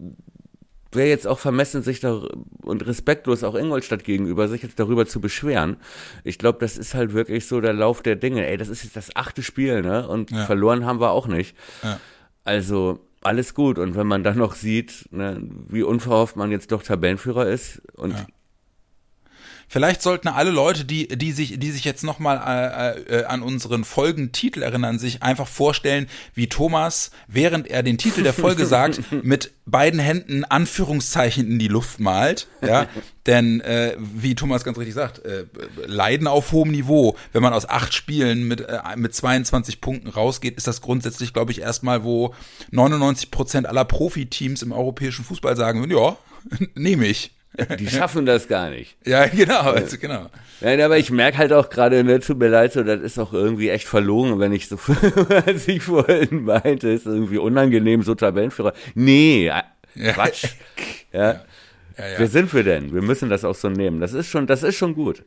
wäre 0.93 1.09
jetzt 1.09 1.27
auch 1.27 1.39
vermessen, 1.39 1.83
sich 1.83 2.01
da 2.01 2.23
und 2.63 2.87
respektlos 2.87 3.45
auch 3.45 3.55
Ingolstadt 3.55 4.05
gegenüber, 4.05 4.49
sich 4.49 4.63
jetzt 4.63 4.79
darüber 4.79 5.05
zu 5.07 5.21
beschweren. 5.21 5.77
Ich 6.25 6.39
glaube, 6.39 6.59
das 6.61 6.79
ist 6.79 6.95
halt 6.95 7.13
wirklich 7.13 7.47
so 7.47 7.61
der 7.61 7.73
Lauf 7.75 8.03
der 8.03 8.17
Dinge. 8.17 8.47
Ey, 8.47 8.57
das 8.57 8.69
ist 8.69 8.83
jetzt 8.85 8.97
das 8.97 9.15
achte 9.15 9.43
Spiel, 9.43 9.83
ne? 9.83 10.09
Und 10.09 10.31
Ja. 10.31 10.47
verloren 10.47 10.87
haben 10.87 11.01
wir 11.01 11.11
auch 11.11 11.27
nicht. 11.27 11.55
Ja. 11.83 12.01
Also 12.45 13.01
alles 13.23 13.55
gut. 13.55 13.79
Und 13.79 13.95
wenn 13.97 14.07
man 14.07 14.23
dann 14.23 14.39
noch 14.39 14.55
sieht, 14.55 15.09
ne, 15.11 15.41
wie 15.69 15.83
unverhofft 15.83 16.37
man 16.37 16.51
jetzt 16.51 16.73
doch 16.73 16.83
Tabellenführer 16.83 17.47
ist 17.49 17.83
und 17.95 18.13
Ja. 18.13 18.27
Vielleicht 19.69 20.01
sollten 20.01 20.29
alle 20.29 20.51
Leute, 20.51 20.85
die, 20.85 21.09
die 21.09 21.33
sich, 21.33 21.59
die 21.59 21.71
sich 21.71 21.85
jetzt 21.85 22.05
nochmal 22.05 22.41
äh, 23.09 23.21
äh, 23.21 23.25
an 23.25 23.43
unseren 23.43 23.85
Folgentitel 23.85 24.63
erinnern, 24.63 24.99
sich 24.99 25.23
einfach 25.23 25.49
vorstellen, 25.49 26.09
wie 26.35 26.49
Thomas, 26.49 27.11
während 27.27 27.67
er 27.67 27.83
den 27.83 27.99
Titel 27.99 28.23
der 28.23 28.33
Folge 28.33 28.67
sagt, 28.67 29.01
mit 29.25 29.53
beiden 29.67 29.99
Händen 29.99 30.45
Anführungszeichen 30.45 31.51
in 31.51 31.59
die 31.59 31.69
Luft 31.69 31.99
malt. 31.99 32.47
Ja, 32.65 32.87
denn 33.27 33.61
äh, 33.61 33.97
wie 33.99 34.37
Thomas 34.37 34.63
ganz 34.63 34.79
richtig 34.79 34.95
sagt, 34.95 35.25
äh, 35.25 35.47
Leiden 35.87 36.29
auf 36.29 36.53
hohem 36.53 36.71
Niveau. 36.71 37.17
Wenn 37.33 37.43
man 37.43 37.53
aus 37.53 37.69
acht 37.69 37.93
Spielen 37.93 38.47
mit 38.47 38.61
äh, 38.61 38.81
mit 38.97 39.15
22 39.15 39.81
Punkten 39.81 40.09
rausgeht, 40.09 40.57
ist 40.57 40.69
das 40.69 40.81
grundsätzlich, 40.81 41.33
glaube 41.33 41.51
ich, 41.51 41.61
erstmal, 41.61 42.05
wo 42.05 42.35
99 42.71 43.33
Prozent 43.33 43.67
aller 43.67 43.85
Profiteams 43.85 44.63
im 44.63 44.71
europäischen 44.71 45.25
Fußball 45.25 45.57
sagen 45.57 45.81
würden, 45.81 45.97
ja, 45.97 46.17
nehme 46.75 47.07
ich. 47.07 47.36
Die 47.79 47.89
schaffen 47.89 48.27
das 48.27 48.49
gar 48.49 48.71
nicht. 48.71 48.97
Ja, 49.07 49.27
genau, 49.27 49.61
also 49.61 49.97
genau. 49.99 50.27
Nein, 50.61 50.81
aber 50.81 50.99
ich 50.99 51.11
merke 51.11 51.39
halt 51.39 51.53
auch 51.53 51.69
gerade, 51.71 52.03
ne, 52.05 52.21
tut 52.21 52.39
mir 52.39 52.49
leid, 52.49 52.73
so, 52.73 52.83
das 52.83 53.01
ist 53.01 53.19
auch 53.19 53.33
irgendwie 53.33 53.69
echt 53.71 53.87
verlogen, 53.87 54.39
wenn 54.39 54.53
ich 54.53 54.69
so, 54.69 54.79
als 55.47 55.69
ich 55.69 55.83
vorhin 55.83 56.45
meinte, 56.45 56.89
ist 56.89 57.07
irgendwie 57.07 57.39
unangenehm, 57.39 58.03
so 58.03 58.15
Tabellenführer. 58.15 58.73
Nee, 58.95 59.49
äh, 59.49 59.63
Ja. 59.95 60.13
Quatsch. 60.13 60.45
Ja. 61.13 61.45
Ja, 61.99 62.09
ja. 62.09 62.19
Wer 62.19 62.27
sind 62.29 62.53
wir 62.53 62.63
denn? 62.63 62.93
Wir 62.93 63.01
müssen 63.01 63.31
das 63.31 63.43
auch 63.45 63.55
so 63.55 63.71
nehmen. 63.71 64.01
Das 64.01 64.13
ist 64.13 64.29
schon, 64.29 64.47
das 64.47 64.63
ist 64.63 64.77
schon 64.77 64.95
gut. 64.95 65.23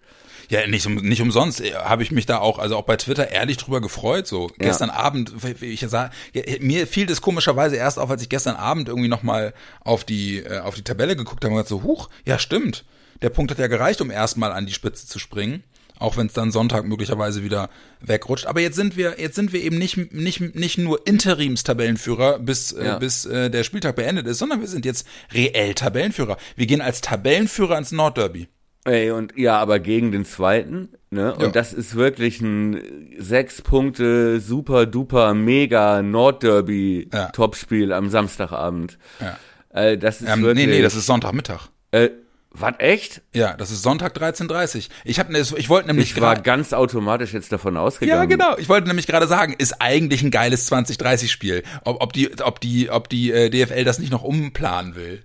Ja, 0.50 0.66
nicht, 0.68 0.86
um- 0.88 0.96
nicht 0.96 1.22
umsonst 1.22 1.62
äh, 1.62 1.74
habe 1.76 2.02
ich 2.04 2.12
mich 2.12 2.26
da 2.26 2.40
auch, 2.40 2.58
also 2.60 2.76
auch 2.76 2.84
bei 2.86 2.98
Twitter 2.98 3.30
ehrlich 3.30 3.58
drüber 3.58 3.82
gefreut. 3.82 4.26
So 4.28 4.50
gestern 4.58 4.90
Abend, 4.90 5.32
ich 5.62 5.82
sah, 5.88 6.10
ja, 6.34 6.42
mir 6.60 6.88
fiel 6.88 7.06
das 7.06 7.22
komischerweise 7.22 7.76
erst 7.76 8.00
auf, 8.00 8.10
als 8.10 8.22
ich 8.24 8.30
gestern 8.30 8.56
Abend 8.56 8.90
irgendwie 8.90 9.10
nochmal 9.10 9.54
auf 9.82 10.04
die 10.04 10.40
äh, 10.40 10.60
auf 10.60 10.76
die 10.76 10.84
Tabelle 10.84 11.16
geguckt 11.16 11.44
habe 11.44 11.54
und 11.54 11.58
gesagt 11.62 11.70
so, 11.70 11.84
huch, 11.84 12.10
ja 12.26 12.40
stimmt, 12.40 12.84
der 13.22 13.30
Punkt 13.30 13.52
hat 13.52 13.60
ja 13.60 13.68
gereicht, 13.68 14.02
um 14.02 14.10
erstmal 14.12 14.52
an 14.52 14.66
die 14.66 14.74
Spitze 14.74 15.06
zu 15.08 15.20
springen. 15.20 15.64
Auch 16.02 16.16
wenn 16.16 16.28
es 16.28 16.34
dann 16.34 16.54
Sonntag 16.54 16.86
möglicherweise 16.86 17.44
wieder 17.44 17.70
wegrutscht. 18.00 18.46
Aber 18.46 18.62
jetzt 18.62 18.78
sind 18.78 18.96
wir, 18.96 19.20
jetzt 19.20 19.36
sind 19.36 19.52
wir 19.52 19.62
eben 19.62 19.78
nicht, 19.78 19.98
nicht, 20.14 20.40
nicht 20.56 20.78
nur 20.78 21.06
Interims-Tabellenführer, 21.06 22.40
bis, 22.40 22.72
Ja. 22.72 22.96
äh, 22.96 23.00
bis 23.00 23.26
äh, 23.26 23.50
der 23.50 23.64
Spieltag 23.66 23.98
beendet 23.98 24.26
ist, 24.28 24.38
sondern 24.40 24.62
wir 24.62 24.68
sind 24.70 24.86
jetzt 24.86 25.06
reell 25.34 25.74
Tabellenführer. 25.74 26.38
Wir 26.56 26.68
gehen 26.68 26.80
als 26.82 27.02
Tabellenführer 27.02 27.78
ins 27.78 27.92
Nordderby. 27.92 28.48
Ey, 28.86 29.12
und 29.12 29.34
ja, 29.38 29.58
aber 29.58 29.80
gegen 29.80 30.12
den 30.12 30.24
zweiten, 30.26 30.90
ne? 31.10 31.34
Und 31.36 31.42
Ja. 31.42 31.48
das 31.50 31.74
ist 31.74 31.96
wirklich 31.96 32.40
ein 32.42 32.82
sechs 33.18 33.62
Punkte, 33.62 34.40
super 34.40 34.86
duper, 34.86 35.34
mega 35.34 36.02
Nordderby 36.02 37.10
Ja. 37.14 37.28
Topspiel 37.28 37.92
am 37.92 38.10
Samstagabend. 38.10 38.98
Ja. 39.20 39.38
Äh, 39.82 39.98
das 39.98 40.22
ist 40.22 40.30
Ähm, 40.30 40.42
wirklich. 40.44 40.66
nee, 40.68 40.74
nee, 40.78 40.82
das 40.82 40.96
ist 40.96 41.06
Sonntagmittag. 41.06 41.68
Äh, 41.92 42.10
was 42.52 42.74
echt? 42.80 43.22
Ja, 43.34 43.56
das 43.56 43.70
ist 43.70 43.84
Sonntag 43.84 44.16
13.30 44.18 44.90
Ich 45.04 45.20
habe 45.20 45.38
ich 45.38 45.70
wollte 45.70 45.88
nämlich 45.88 46.12
Ich 46.16 46.22
war 46.22 46.36
ganz 46.42 46.74
automatisch 46.74 47.32
jetzt 47.34 47.52
davon 47.52 47.78
ausgegangen. 47.78 48.22
Ja, 48.22 48.26
genau. 48.26 48.58
Ich 48.58 48.68
wollte 48.70 48.88
nämlich 48.88 49.06
gerade 49.06 49.28
sagen, 49.28 49.54
ist 49.56 49.80
eigentlich 49.82 50.24
ein 50.24 50.32
geiles 50.32 50.66
2030 50.66 51.32
Spiel. 51.32 51.62
Ob, 51.84 52.02
ob 52.02 52.12
die 52.14 52.32
ob 52.42 52.60
die 52.60 52.90
ob 52.90 53.08
die 53.08 53.32
äh, 53.32 53.50
DFL 53.52 53.84
das 53.84 54.00
nicht 54.00 54.12
noch 54.12 54.24
umplanen 54.24 54.96
will. 54.96 55.24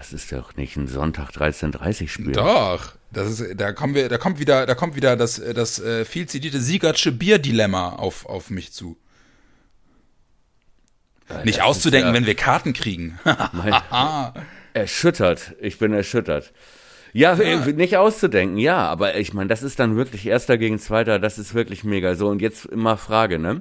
Das 0.00 0.14
ist 0.14 0.32
doch 0.32 0.56
nicht 0.56 0.76
ein 0.78 0.88
Sonntag 0.88 1.28
13.30 1.32 2.08
Spiel. 2.08 2.32
Doch. 2.32 2.94
Das 3.12 3.38
ist 3.38 3.60
da 3.60 3.72
kommen 3.74 3.94
wir 3.94 4.08
da 4.08 4.16
kommt 4.16 4.38
wieder 4.38 4.64
da 4.64 4.74
kommt 4.74 4.96
wieder 4.96 5.14
das 5.14 5.42
das 5.54 5.78
äh, 5.78 6.06
viel 6.06 6.26
zitierte 6.26 6.58
Siegertsche 6.58 7.12
Bierdilemma 7.12 7.90
auf 7.96 8.24
auf 8.24 8.48
mich 8.48 8.72
zu. 8.72 8.96
Nicht 11.44 11.58
das 11.58 11.66
auszudenken, 11.66 12.08
ja- 12.08 12.14
wenn 12.14 12.24
wir 12.24 12.34
Karten 12.34 12.72
kriegen. 12.72 13.18
Mein, 13.52 13.74
erschüttert. 14.72 15.54
Ich 15.60 15.78
bin 15.78 15.92
erschüttert. 15.92 16.54
Ja, 17.12 17.34
äh, 17.34 17.70
nicht 17.74 17.98
auszudenken, 17.98 18.56
ja, 18.56 18.78
aber 18.88 19.16
ich 19.16 19.34
meine, 19.34 19.48
das 19.48 19.62
ist 19.62 19.80
dann 19.80 19.96
wirklich 19.96 20.24
Erster 20.26 20.56
gegen 20.56 20.78
Zweiter, 20.78 21.18
das 21.18 21.38
ist 21.38 21.52
wirklich 21.52 21.84
mega 21.84 22.14
so. 22.14 22.28
Und 22.28 22.40
jetzt 22.40 22.64
immer 22.64 22.96
Frage, 22.96 23.38
ne? 23.38 23.60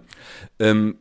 Ähm, 0.57 0.95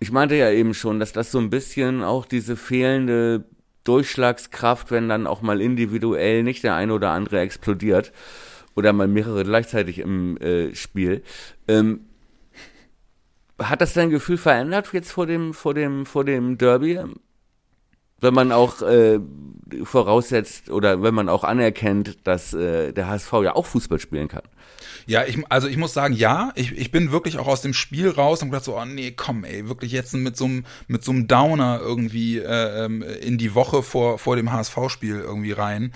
ich 0.00 0.10
meinte 0.10 0.34
ja 0.34 0.50
eben 0.50 0.74
schon, 0.74 0.98
dass 0.98 1.12
das 1.12 1.30
so 1.30 1.38
ein 1.38 1.50
bisschen 1.50 2.02
auch 2.02 2.26
diese 2.26 2.56
fehlende 2.56 3.44
Durchschlagskraft, 3.84 4.90
wenn 4.90 5.08
dann 5.08 5.26
auch 5.26 5.42
mal 5.42 5.60
individuell 5.60 6.42
nicht 6.42 6.64
der 6.64 6.74
eine 6.74 6.94
oder 6.94 7.10
andere 7.10 7.40
explodiert 7.40 8.12
oder 8.74 8.92
mal 8.92 9.08
mehrere 9.08 9.44
gleichzeitig 9.44 9.98
im 9.98 10.36
äh, 10.38 10.74
Spiel. 10.74 11.22
Ähm, 11.68 12.00
hat 13.58 13.80
das 13.80 13.92
dein 13.92 14.10
Gefühl 14.10 14.38
verändert 14.38 14.92
jetzt 14.92 15.12
vor 15.12 15.26
dem, 15.26 15.54
vor 15.54 15.74
dem, 15.74 16.06
vor 16.06 16.24
dem 16.24 16.56
Derby? 16.56 16.98
Wenn 18.20 18.34
man 18.34 18.52
auch 18.52 18.82
äh, 18.82 19.18
voraussetzt 19.84 20.70
oder 20.70 21.02
wenn 21.02 21.14
man 21.14 21.28
auch 21.28 21.44
anerkennt, 21.44 22.18
dass 22.24 22.52
äh, 22.54 22.92
der 22.92 23.08
HSV 23.08 23.32
ja 23.44 23.54
auch 23.56 23.66
Fußball 23.66 23.98
spielen 23.98 24.28
kann. 24.28 24.42
Ja, 25.06 25.24
ich, 25.24 25.38
also 25.48 25.68
ich 25.68 25.76
muss 25.76 25.92
sagen, 25.92 26.14
ja, 26.14 26.52
ich, 26.54 26.72
ich 26.72 26.90
bin 26.90 27.12
wirklich 27.12 27.38
auch 27.38 27.46
aus 27.46 27.62
dem 27.62 27.74
Spiel 27.74 28.08
raus 28.10 28.42
und 28.42 28.50
gedacht 28.50 28.64
so, 28.64 28.78
oh 28.78 28.84
nee, 28.84 29.12
komm, 29.12 29.44
ey, 29.44 29.68
wirklich 29.68 29.92
jetzt 29.92 30.14
mit 30.14 30.36
so 30.36 30.44
einem 30.44 30.64
mit 30.88 31.04
so 31.04 31.12
einem 31.12 31.26
Downer 31.26 31.80
irgendwie 31.82 32.38
äh, 32.38 32.84
ähm, 32.84 33.02
in 33.02 33.38
die 33.38 33.54
Woche 33.54 33.82
vor 33.82 34.18
vor 34.18 34.36
dem 34.36 34.52
HSV-Spiel 34.52 35.16
irgendwie 35.16 35.52
rein. 35.52 35.92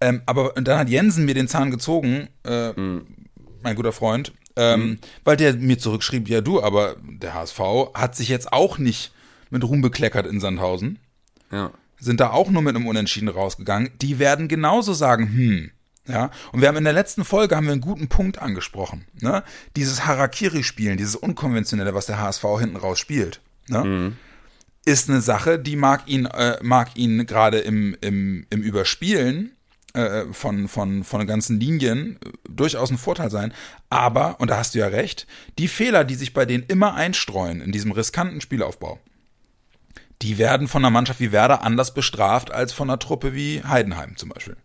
Ähm, 0.00 0.22
aber 0.26 0.52
dann 0.56 0.78
hat 0.78 0.88
Jensen 0.88 1.24
mir 1.24 1.34
den 1.34 1.48
Zahn 1.48 1.70
gezogen, 1.70 2.28
äh, 2.44 2.72
mein 3.62 3.76
guter 3.76 3.92
Freund, 3.92 4.32
ähm, 4.56 4.98
weil 5.24 5.36
der 5.36 5.54
mir 5.54 5.78
zurückschrieb, 5.78 6.28
ja 6.28 6.40
du, 6.40 6.62
aber 6.62 6.96
der 7.02 7.34
HSV 7.34 7.60
hat 7.94 8.14
sich 8.16 8.28
jetzt 8.28 8.52
auch 8.52 8.78
nicht 8.78 9.12
mit 9.50 9.64
Ruhm 9.64 9.82
bekleckert 9.82 10.26
in 10.26 10.40
Sandhausen 10.40 10.98
Ja. 11.54 11.70
sind 12.00 12.20
da 12.20 12.30
auch 12.30 12.50
nur 12.50 12.62
mit 12.62 12.74
einem 12.74 12.86
Unentschieden 12.86 13.28
rausgegangen. 13.28 13.90
Die 14.02 14.18
werden 14.18 14.48
genauso 14.48 14.92
sagen, 14.92 15.28
hm, 15.28 15.70
ja. 16.06 16.30
Und 16.52 16.60
wir 16.60 16.68
haben 16.68 16.76
in 16.76 16.84
der 16.84 16.92
letzten 16.92 17.24
Folge 17.24 17.56
haben 17.56 17.66
wir 17.66 17.72
einen 17.72 17.80
guten 17.80 18.08
Punkt 18.08 18.38
angesprochen, 18.38 19.06
ne? 19.20 19.42
Dieses 19.76 20.04
Harakiri-Spielen, 20.06 20.98
dieses 20.98 21.16
Unkonventionelle, 21.16 21.94
was 21.94 22.06
der 22.06 22.20
HSV 22.20 22.44
hinten 22.58 22.76
raus 22.76 22.98
spielt, 22.98 23.40
ne? 23.68 23.82
Ist 24.84 25.08
eine 25.08 25.22
Sache, 25.22 25.58
die 25.58 25.76
mag 25.76 26.02
ihn, 26.06 26.26
äh, 26.26 26.58
mag 26.62 26.90
ihn 26.96 27.24
gerade 27.24 27.58
im, 27.60 27.96
im, 28.02 28.46
im 28.50 28.60
Überspielen 28.60 29.52
äh, 29.94 30.24
von, 30.32 30.68
von, 30.68 31.04
von 31.04 31.26
ganzen 31.26 31.58
Linien 31.58 32.16
äh, 32.16 32.30
durchaus 32.50 32.90
ein 32.90 32.98
Vorteil 32.98 33.30
sein. 33.30 33.54
Aber, 33.88 34.40
und 34.40 34.50
da 34.50 34.58
hast 34.58 34.74
du 34.74 34.80
ja 34.80 34.88
recht, 34.88 35.26
die 35.56 35.68
Fehler, 35.68 36.04
die 36.04 36.16
sich 36.16 36.34
bei 36.34 36.44
denen 36.44 36.64
immer 36.66 36.94
einstreuen 36.94 37.60
in 37.62 37.72
diesem 37.72 37.92
riskanten 37.92 38.40
Spielaufbau, 38.40 38.98
die 40.24 40.38
werden 40.38 40.68
von 40.68 40.82
einer 40.82 40.90
Mannschaft 40.90 41.20
wie 41.20 41.32
Werder 41.32 41.62
anders 41.62 41.92
bestraft 41.92 42.50
als 42.50 42.72
von 42.72 42.88
einer 42.88 42.98
Truppe 42.98 43.34
wie 43.34 43.62
Heidenheim 43.62 44.16
zum 44.16 44.30
Beispiel. 44.30 44.56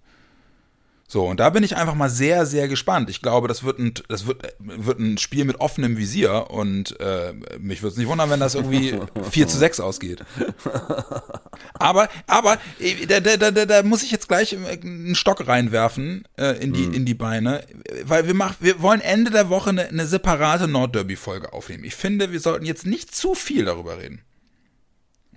So, 1.06 1.25
und 1.25 1.39
da 1.39 1.50
bin 1.50 1.63
ich 1.63 1.75
einfach 1.75 1.96
mal 1.96 2.10
sehr, 2.10 2.46
sehr 2.46 2.68
gespannt. 2.68 3.10
Ich 3.10 3.22
glaube, 3.22 3.48
das 3.48 3.63
wird 3.63 3.80
ein, 3.80 3.94
das 4.08 4.28
wird, 4.28 4.56
wird 4.60 5.00
ein 5.00 5.18
Spiel 5.18 5.44
mit 5.44 5.60
offenem 5.60 5.98
Visier 5.98 6.51
und 6.51 6.98
äh, 7.01 7.34
mich 7.60 7.82
würde 7.82 7.94
es 7.94 7.98
nicht 7.98 8.08
wundern, 8.08 8.30
wenn 8.30 8.39
das 8.39 8.54
irgendwie 8.54 8.96
4 9.32 9.48
zu 9.48 9.58
6 9.58 9.80
ausgeht. 9.80 10.24
Aber, 11.74 12.10
aber 12.28 12.58
äh, 12.80 13.08
da, 13.08 13.20
da, 13.20 13.51
da, 13.51 13.66
da, 13.66 13.84
muss 13.84 14.04
ich 14.04 14.12
jetzt 14.12 14.28
gleich 14.28 14.56
einen 14.56 15.16
Stock 15.16 15.48
reinwerfen 15.48 16.25
äh, 16.38 16.62
in, 16.63 16.74
die, 16.74 16.84
in 16.84 17.06
die 17.06 17.16
Beine, 17.16 17.66
weil 18.04 18.28
wir, 18.28 18.34
mach, 18.36 18.56
wir 18.60 18.82
wollen 18.82 19.01
Ende 19.01 19.32
der 19.32 19.50
Woche 19.50 19.72
eine, 19.72 19.88
eine 19.88 20.06
separate 20.06 20.68
Nordderby-Folge 20.68 21.54
aufnehmen. 21.54 21.86
Ich 21.86 21.96
finde, 21.96 22.32
wir 22.32 22.39
sollten 22.39 22.66
jetzt 22.66 22.86
nicht 22.86 23.16
zu 23.16 23.34
viel 23.34 23.66
darüber 23.66 23.98
reden. 23.98 24.22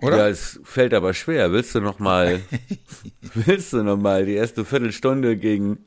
Oder? 0.03 0.17
Ja, 0.17 0.27
es 0.27 0.59
fällt 0.65 0.93
aber 0.93 1.13
schwer. 1.13 1.53
Willst 1.53 1.73
du 1.75 1.79
noch 1.79 1.99
mal, 1.99 2.41
willst 3.33 3.71
du 3.71 3.83
noch 3.83 3.97
mal 3.97 4.25
die 4.25 4.33
erste 4.33 4.65
Viertelstunde 4.65 5.37
gegen 5.37 5.79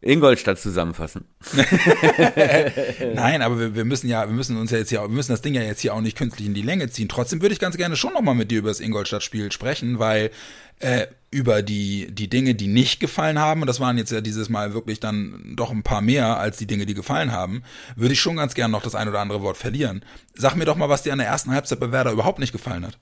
Ingolstadt 0.00 0.58
zusammenfassen. 0.58 1.26
Nein, 3.14 3.42
aber 3.42 3.58
wir, 3.58 3.74
wir, 3.74 3.84
müssen 3.84 4.08
ja, 4.08 4.26
wir 4.26 4.32
müssen 4.34 4.56
uns 4.56 4.70
ja 4.70 4.78
jetzt 4.78 4.88
hier, 4.88 5.02
wir 5.02 5.08
müssen 5.08 5.32
das 5.32 5.42
Ding 5.42 5.52
ja 5.52 5.60
jetzt 5.60 5.80
hier 5.80 5.92
auch 5.92 6.00
nicht 6.00 6.16
künstlich 6.16 6.46
in 6.46 6.54
die 6.54 6.62
Länge 6.62 6.88
ziehen. 6.88 7.08
Trotzdem 7.08 7.42
würde 7.42 7.52
ich 7.52 7.60
ganz 7.60 7.76
gerne 7.76 7.96
schon 7.96 8.14
nochmal 8.14 8.34
mit 8.34 8.50
dir 8.50 8.60
über 8.60 8.70
das 8.70 8.80
Ingolstadt-Spiel 8.80 9.52
sprechen, 9.52 9.98
weil 9.98 10.30
äh, 10.78 11.06
über 11.30 11.62
die, 11.62 12.08
die 12.10 12.28
Dinge, 12.28 12.54
die 12.54 12.66
nicht 12.66 12.98
gefallen 12.98 13.38
haben, 13.38 13.60
und 13.60 13.68
das 13.68 13.78
waren 13.78 13.96
jetzt 13.98 14.10
ja 14.10 14.20
dieses 14.20 14.48
Mal 14.48 14.74
wirklich 14.74 14.98
dann 14.98 15.54
doch 15.54 15.70
ein 15.70 15.84
paar 15.84 16.00
mehr 16.00 16.38
als 16.38 16.56
die 16.56 16.66
Dinge, 16.66 16.86
die 16.86 16.94
gefallen 16.94 17.30
haben, 17.30 17.62
würde 17.94 18.14
ich 18.14 18.20
schon 18.20 18.36
ganz 18.36 18.54
gerne 18.54 18.72
noch 18.72 18.82
das 18.82 18.96
ein 18.96 19.08
oder 19.08 19.20
andere 19.20 19.40
Wort 19.42 19.56
verlieren. 19.56 20.04
Sag 20.34 20.56
mir 20.56 20.64
doch 20.64 20.76
mal, 20.76 20.88
was 20.88 21.04
dir 21.04 21.12
an 21.12 21.18
der 21.18 21.28
ersten 21.28 21.52
Halbzeit 21.52 21.78
bei 21.78 21.92
Werder 21.92 22.10
überhaupt 22.10 22.40
nicht 22.40 22.52
gefallen 22.52 22.84
hat. 22.84 22.98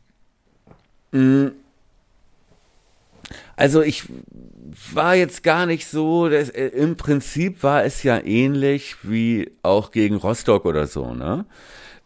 Mm. 1.13 1.49
Also 3.57 3.83
ich 3.83 4.05
war 4.93 5.15
jetzt 5.15 5.43
gar 5.43 5.67
nicht 5.67 5.87
so, 5.87 6.29
das, 6.29 6.51
äh, 6.51 6.67
im 6.69 6.97
Prinzip 6.97 7.63
war 7.63 7.85
es 7.85 8.03
ja 8.03 8.19
ähnlich 8.23 8.97
wie 9.03 9.51
auch 9.63 9.91
gegen 9.91 10.17
Rostock 10.17 10.65
oder 10.67 10.87
so, 10.87 11.15
ne? 11.15 11.47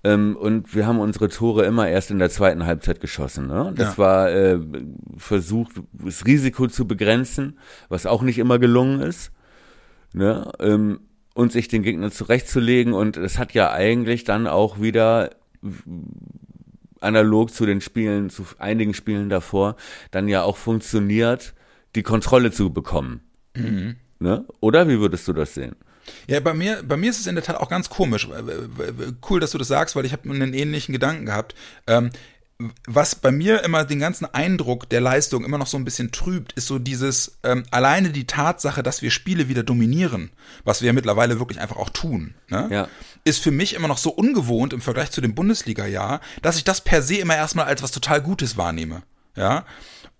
Ähm, 0.05 0.37
und 0.37 0.75
wir 0.75 0.87
haben 0.87 0.99
unsere 0.99 1.29
Tore 1.29 1.65
immer 1.65 1.89
erst 1.89 2.11
in 2.11 2.19
der 2.19 2.31
zweiten 2.31 2.67
Halbzeit 2.67 3.01
geschossen. 3.01 3.47
Ne? 3.47 3.73
Das 3.77 3.97
ja. 3.97 3.99
war 3.99 4.31
äh, 4.31 4.59
versucht, 5.17 5.73
das 5.93 6.27
Risiko 6.27 6.67
zu 6.67 6.87
begrenzen, 6.87 7.59
was 7.89 8.07
auch 8.07 8.23
nicht 8.23 8.39
immer 8.39 8.59
gelungen 8.59 9.01
ist. 9.01 9.31
Ne? 10.13 10.51
Ähm, 10.59 11.01
und 11.35 11.53
sich 11.53 11.69
den 11.69 11.83
Gegner 11.83 12.11
zurechtzulegen. 12.11 12.93
Und 12.93 13.17
es 13.17 13.39
hat 13.39 13.55
ja 13.55 13.71
eigentlich 13.73 14.25
dann 14.25 14.47
auch 14.47 14.81
wieder 14.81 15.31
analog 17.01 17.53
zu 17.53 17.67
den 17.67 17.81
Spielen, 17.81 18.31
zu 18.31 18.45
einigen 18.59 18.95
Spielen 18.95 19.29
davor, 19.29 19.77
dann 20.11 20.29
ja 20.29 20.43
auch 20.43 20.57
funktioniert, 20.57 21.55
die 21.95 22.03
Kontrolle 22.03 22.51
zu 22.51 22.73
bekommen. 22.73 23.21
Mhm. 23.57 23.97
Ne? 24.19 24.45
Oder 24.61 24.89
wie 24.89 25.01
würdest 25.01 25.27
du 25.29 25.33
das 25.33 25.55
sehen? 25.55 25.75
Ja, 26.27 26.41
bei 26.41 26.55
mir, 26.55 26.83
bei 26.83 26.97
mir 26.97 27.11
ist 27.11 27.21
es 27.21 27.27
in 27.27 27.35
der 27.35 27.45
Tat 27.45 27.57
auch 27.57 27.69
ganz 27.69 27.89
komisch. 27.91 28.29
Cool, 29.29 29.41
dass 29.41 29.53
du 29.53 29.59
das 29.59 29.69
sagst, 29.69 29.97
weil 29.97 30.05
ich 30.05 30.13
habe 30.13 30.29
einen 30.29 30.55
ähnlichen 30.55 30.93
Gedanken 30.93 31.27
gehabt. 31.27 31.55
Ähm, 31.87 32.11
was 32.87 33.15
bei 33.15 33.33
mir 33.33 33.65
immer 33.65 33.85
den 33.85 33.99
ganzen 33.99 34.27
Eindruck 34.27 34.89
der 34.89 35.01
Leistung 35.01 35.45
immer 35.45 35.59
noch 35.59 35.67
so 35.67 35.77
ein 35.77 35.85
bisschen 35.85 36.13
trübt, 36.13 36.53
ist 36.53 36.67
so 36.67 36.79
dieses 36.79 37.39
ähm, 37.43 37.65
alleine 37.71 38.11
die 38.11 38.27
Tatsache, 38.27 38.83
dass 38.83 39.03
wir 39.03 39.11
Spiele 39.11 39.49
wieder 39.49 39.63
dominieren, 39.63 40.31
was 40.65 40.81
wir 40.81 40.87
ja 40.87 40.93
mittlerweile 40.93 41.39
wirklich 41.39 41.61
einfach 41.61 41.77
auch 41.77 41.91
tun, 41.91 42.35
ne? 42.49 42.69
ja. 42.71 42.89
ist 43.25 43.43
für 43.43 43.51
mich 43.51 43.75
immer 43.75 43.89
noch 43.89 43.99
so 43.99 44.11
ungewohnt 44.11 44.73
im 44.73 44.81
Vergleich 44.81 45.11
zu 45.11 45.21
dem 45.21 45.35
Bundesliga-Jahr, 45.35 46.21
dass 46.43 46.57
ich 46.57 46.65
das 46.65 46.83
per 46.83 47.03
se 47.03 47.17
immer 47.17 47.37
erstmal 47.37 47.67
als 47.67 47.83
was 47.83 47.91
total 47.91 48.23
Gutes 48.23 48.57
wahrnehme. 48.57 49.03
Ja, 49.35 49.65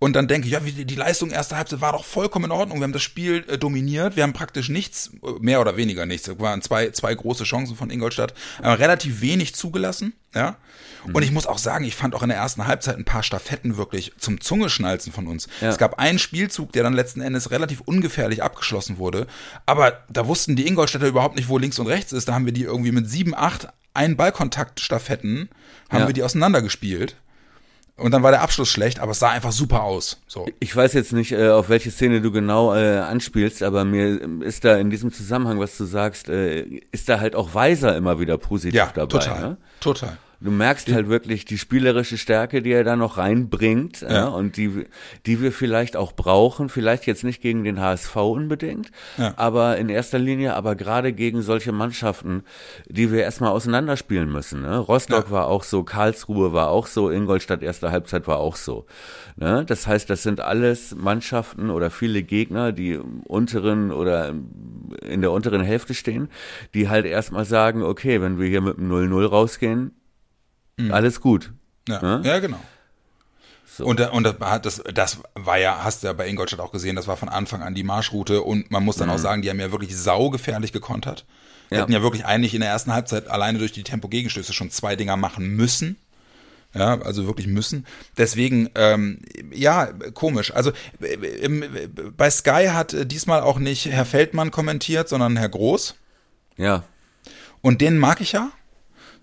und 0.03 0.17
dann 0.17 0.27
denke 0.27 0.47
ich, 0.47 0.51
ja, 0.51 0.59
die 0.59 0.95
Leistung 0.95 1.31
erster 1.31 1.55
Halbzeit 1.55 1.79
war 1.79 1.93
doch 1.93 2.03
vollkommen 2.03 2.43
in 2.43 2.51
Ordnung. 2.51 2.79
Wir 2.79 2.83
haben 2.83 2.91
das 2.91 3.03
Spiel 3.03 3.45
äh, 3.47 3.57
dominiert. 3.57 4.17
Wir 4.17 4.23
haben 4.23 4.33
praktisch 4.33 4.67
nichts, 4.67 5.11
mehr 5.39 5.61
oder 5.61 5.77
weniger 5.77 6.05
nichts. 6.05 6.27
Es 6.27 6.37
waren 6.39 6.61
zwei, 6.61 6.89
zwei 6.89 7.15
große 7.15 7.45
Chancen 7.45 7.77
von 7.77 7.89
Ingolstadt, 7.89 8.33
aber 8.59 8.79
relativ 8.79 9.21
wenig 9.21 9.55
zugelassen. 9.55 10.11
Ja. 10.35 10.57
Mhm. 11.05 11.15
Und 11.15 11.23
ich 11.23 11.31
muss 11.31 11.47
auch 11.47 11.57
sagen, 11.57 11.85
ich 11.85 11.95
fand 11.95 12.15
auch 12.15 12.21
in 12.21 12.27
der 12.27 12.37
ersten 12.37 12.67
Halbzeit 12.67 12.97
ein 12.97 13.05
paar 13.05 13.23
Staffetten 13.23 13.77
wirklich 13.77 14.11
zum 14.17 14.41
Zungeschnalzen 14.41 15.13
von 15.13 15.25
uns. 15.25 15.47
Ja. 15.61 15.69
Es 15.69 15.77
gab 15.77 15.99
einen 15.99 16.19
Spielzug, 16.19 16.73
der 16.73 16.83
dann 16.83 16.91
letzten 16.91 17.21
Endes 17.21 17.51
relativ 17.51 17.79
ungefährlich 17.79 18.43
abgeschlossen 18.43 18.97
wurde. 18.97 19.25
Aber 19.65 20.03
da 20.09 20.27
wussten 20.27 20.57
die 20.57 20.67
Ingolstädter 20.67 21.07
überhaupt 21.07 21.37
nicht, 21.37 21.47
wo 21.47 21.57
links 21.57 21.79
und 21.79 21.87
rechts 21.87 22.11
ist. 22.11 22.27
Da 22.27 22.33
haben 22.33 22.45
wir 22.45 22.51
die 22.51 22.63
irgendwie 22.63 22.91
mit 22.91 23.09
sieben, 23.09 23.33
acht 23.33 23.69
ein 23.93 24.17
Ballkontakt 24.17 24.81
Staffetten 24.81 25.49
haben 25.89 26.01
ja. 26.01 26.07
wir 26.07 26.13
die 26.13 26.23
auseinandergespielt. 26.23 27.15
Und 27.95 28.11
dann 28.11 28.23
war 28.23 28.31
der 28.31 28.41
Abschluss 28.41 28.69
schlecht, 28.69 28.99
aber 28.99 29.11
es 29.11 29.19
sah 29.19 29.29
einfach 29.29 29.51
super 29.51 29.83
aus. 29.83 30.19
So. 30.25 30.47
Ich 30.59 30.75
weiß 30.75 30.93
jetzt 30.93 31.13
nicht, 31.13 31.31
äh, 31.31 31.49
auf 31.49 31.69
welche 31.69 31.91
Szene 31.91 32.21
du 32.21 32.31
genau 32.31 32.73
äh, 32.73 32.97
anspielst, 32.97 33.61
aber 33.61 33.85
mir 33.85 34.19
ist 34.41 34.65
da 34.65 34.77
in 34.77 34.89
diesem 34.89 35.11
Zusammenhang, 35.11 35.59
was 35.59 35.77
du 35.77 35.85
sagst, 35.85 36.27
äh, 36.27 36.63
ist 36.91 37.07
da 37.07 37.19
halt 37.19 37.35
auch 37.35 37.53
Weiser 37.53 37.95
immer 37.95 38.19
wieder 38.19 38.37
positiv 38.39 38.73
ja, 38.73 38.91
dabei. 38.93 39.19
Total, 39.19 39.41
ne? 39.41 39.57
total. 39.79 40.17
Du 40.43 40.51
merkst 40.51 40.91
halt 40.91 41.07
wirklich 41.07 41.45
die 41.45 41.57
spielerische 41.57 42.17
Stärke, 42.17 42.61
die 42.61 42.73
er 42.73 42.83
da 42.83 42.97
noch 42.97 43.17
reinbringt 43.17 44.01
ja. 44.01 44.11
ja. 44.11 44.27
und 44.27 44.57
die, 44.57 44.85
die 45.25 45.41
wir 45.41 45.53
vielleicht 45.53 45.95
auch 45.95 46.11
brauchen, 46.11 46.67
vielleicht 46.67 47.07
jetzt 47.07 47.23
nicht 47.23 47.41
gegen 47.41 47.63
den 47.63 47.79
HSV 47.79 48.13
unbedingt, 48.17 48.91
ja. 49.17 49.33
aber 49.37 49.77
in 49.77 49.87
erster 49.87 50.19
Linie, 50.19 50.55
aber 50.55 50.75
gerade 50.75 51.13
gegen 51.13 51.41
solche 51.41 51.71
Mannschaften, 51.71 52.43
die 52.89 53.09
wir 53.09 53.21
erstmal 53.21 53.51
auseinanderspielen 53.51 54.29
müssen. 54.29 54.63
Ne? 54.63 54.77
Rostock 54.77 55.31
war 55.31 55.47
auch 55.47 55.63
so, 55.63 55.83
Karlsruhe 55.83 56.51
war 56.51 56.69
auch 56.69 56.87
so, 56.87 57.09
Ingolstadt 57.09 57.63
erste 57.63 57.91
Halbzeit 57.91 58.27
war 58.27 58.39
auch 58.39 58.57
so. 58.57 58.85
Ne? 59.37 59.63
Das 59.65 59.87
heißt, 59.87 60.09
das 60.09 60.23
sind 60.23 60.41
alles 60.41 60.93
Mannschaften 60.93 61.69
oder 61.69 61.89
viele 61.89 62.21
Gegner, 62.21 62.73
die 62.73 62.91
im 62.91 63.21
unteren 63.21 63.93
oder 63.93 64.33
in 65.01 65.21
der 65.21 65.31
unteren 65.31 65.61
Hälfte 65.61 65.93
stehen, 65.93 66.27
die 66.73 66.89
halt 66.89 67.05
erstmal 67.05 67.45
sagen, 67.45 67.81
okay, 67.81 68.21
wenn 68.21 68.39
wir 68.39 68.47
hier 68.47 68.61
mit 68.61 68.77
dem 68.77 68.91
0-0 68.91 69.25
rausgehen, 69.25 69.91
Mhm. 70.77 70.93
Alles 70.93 71.21
gut. 71.21 71.51
Ja, 71.87 72.01
ne? 72.01 72.21
ja 72.23 72.39
genau. 72.39 72.59
So. 73.65 73.85
Und, 73.85 73.99
und 73.99 74.23
das, 74.23 74.83
das 74.93 75.19
war 75.33 75.57
ja, 75.57 75.83
hast 75.83 76.03
du 76.03 76.07
ja 76.07 76.13
bei 76.13 76.27
Ingolstadt 76.27 76.59
auch 76.59 76.71
gesehen, 76.71 76.95
das 76.95 77.07
war 77.07 77.17
von 77.17 77.29
Anfang 77.29 77.63
an 77.63 77.73
die 77.73 77.83
Marschroute 77.83 78.43
und 78.43 78.69
man 78.69 78.83
muss 78.83 78.97
dann 78.97 79.07
mhm. 79.07 79.15
auch 79.15 79.19
sagen, 79.19 79.41
die 79.41 79.49
haben 79.49 79.59
ja 79.59 79.71
wirklich 79.71 79.97
saugefährlich 79.97 80.71
gekontert. 80.71 81.25
Die 81.71 81.75
ja. 81.75 81.81
hätten 81.81 81.91
ja 81.91 82.03
wirklich 82.03 82.25
eigentlich 82.25 82.53
in 82.53 82.61
der 82.61 82.69
ersten 82.69 82.93
Halbzeit 82.93 83.27
alleine 83.27 83.57
durch 83.57 83.71
die 83.71 83.81
Tempo-Gegenstöße 83.83 84.53
schon 84.53 84.69
zwei 84.69 84.95
Dinger 84.95 85.17
machen 85.17 85.47
müssen. 85.55 85.97
Ja, 86.75 86.99
also 87.01 87.27
wirklich 87.27 87.47
müssen. 87.47 87.85
Deswegen, 88.17 88.69
ähm, 88.75 89.19
ja, 89.51 89.89
komisch. 90.13 90.51
Also 90.53 90.71
im, 91.41 91.63
bei 92.17 92.29
Sky 92.31 92.69
hat 92.71 92.95
diesmal 93.11 93.41
auch 93.41 93.59
nicht 93.59 93.85
Herr 93.85 94.05
Feldmann 94.05 94.49
kommentiert, 94.49 95.07
sondern 95.07 95.37
Herr 95.37 95.49
Groß. 95.49 95.95
Ja. 96.57 96.83
Und 97.61 97.81
den 97.81 97.97
mag 97.97 98.21
ich 98.21 98.31
ja. 98.31 98.51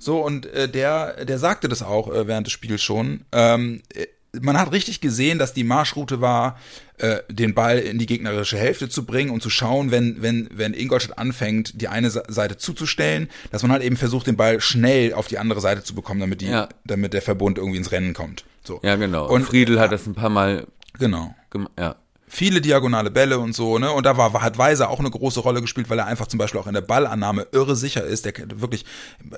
So, 0.00 0.24
und 0.24 0.46
äh, 0.46 0.66
der, 0.66 1.26
der 1.26 1.38
sagte 1.38 1.68
das 1.68 1.82
auch 1.82 2.12
äh, 2.12 2.26
während 2.26 2.46
des 2.46 2.54
Spiels 2.54 2.82
schon. 2.82 3.20
Ähm, 3.32 3.82
äh, 3.94 4.06
man 4.40 4.58
hat 4.58 4.72
richtig 4.72 5.00
gesehen, 5.00 5.38
dass 5.38 5.52
die 5.52 5.62
Marschroute 5.62 6.22
war, 6.22 6.58
äh, 6.98 7.18
den 7.28 7.52
Ball 7.52 7.78
in 7.78 7.98
die 7.98 8.06
gegnerische 8.06 8.56
Hälfte 8.56 8.88
zu 8.88 9.04
bringen 9.04 9.30
und 9.30 9.42
zu 9.42 9.50
schauen, 9.50 9.90
wenn, 9.90 10.22
wenn, 10.22 10.48
wenn 10.52 10.72
Ingolstadt 10.72 11.18
anfängt, 11.18 11.80
die 11.82 11.88
eine 11.88 12.10
Seite 12.10 12.56
zuzustellen, 12.56 13.28
dass 13.50 13.62
man 13.62 13.72
halt 13.72 13.82
eben 13.82 13.96
versucht, 13.96 14.26
den 14.26 14.36
Ball 14.36 14.60
schnell 14.60 15.12
auf 15.12 15.26
die 15.26 15.38
andere 15.38 15.60
Seite 15.60 15.82
zu 15.82 15.94
bekommen, 15.94 16.20
damit, 16.20 16.40
die, 16.40 16.46
ja. 16.46 16.68
damit 16.84 17.12
der 17.12 17.22
Verbund 17.22 17.58
irgendwie 17.58 17.78
ins 17.78 17.92
Rennen 17.92 18.14
kommt. 18.14 18.44
So. 18.64 18.80
Ja, 18.82 18.96
genau. 18.96 19.28
Und 19.28 19.44
Friedel 19.44 19.78
hat 19.80 19.92
das 19.92 20.06
ein 20.06 20.14
paar 20.14 20.30
Mal. 20.30 20.66
Genau. 20.98 21.34
Ja 21.78 21.96
viele 22.30 22.60
diagonale 22.60 23.10
Bälle 23.10 23.40
und 23.40 23.54
so, 23.54 23.78
ne? 23.78 23.90
Und 23.90 24.06
da 24.06 24.16
war, 24.16 24.32
hat 24.40 24.56
Weiser 24.56 24.88
auch 24.88 25.00
eine 25.00 25.10
große 25.10 25.40
Rolle 25.40 25.60
gespielt, 25.60 25.90
weil 25.90 25.98
er 25.98 26.06
einfach 26.06 26.28
zum 26.28 26.38
Beispiel 26.38 26.60
auch 26.60 26.68
in 26.68 26.74
der 26.74 26.80
Ballannahme 26.80 27.48
irre 27.50 27.74
sicher 27.74 28.04
ist. 28.04 28.24
Der 28.24 28.32
wirklich 28.54 28.84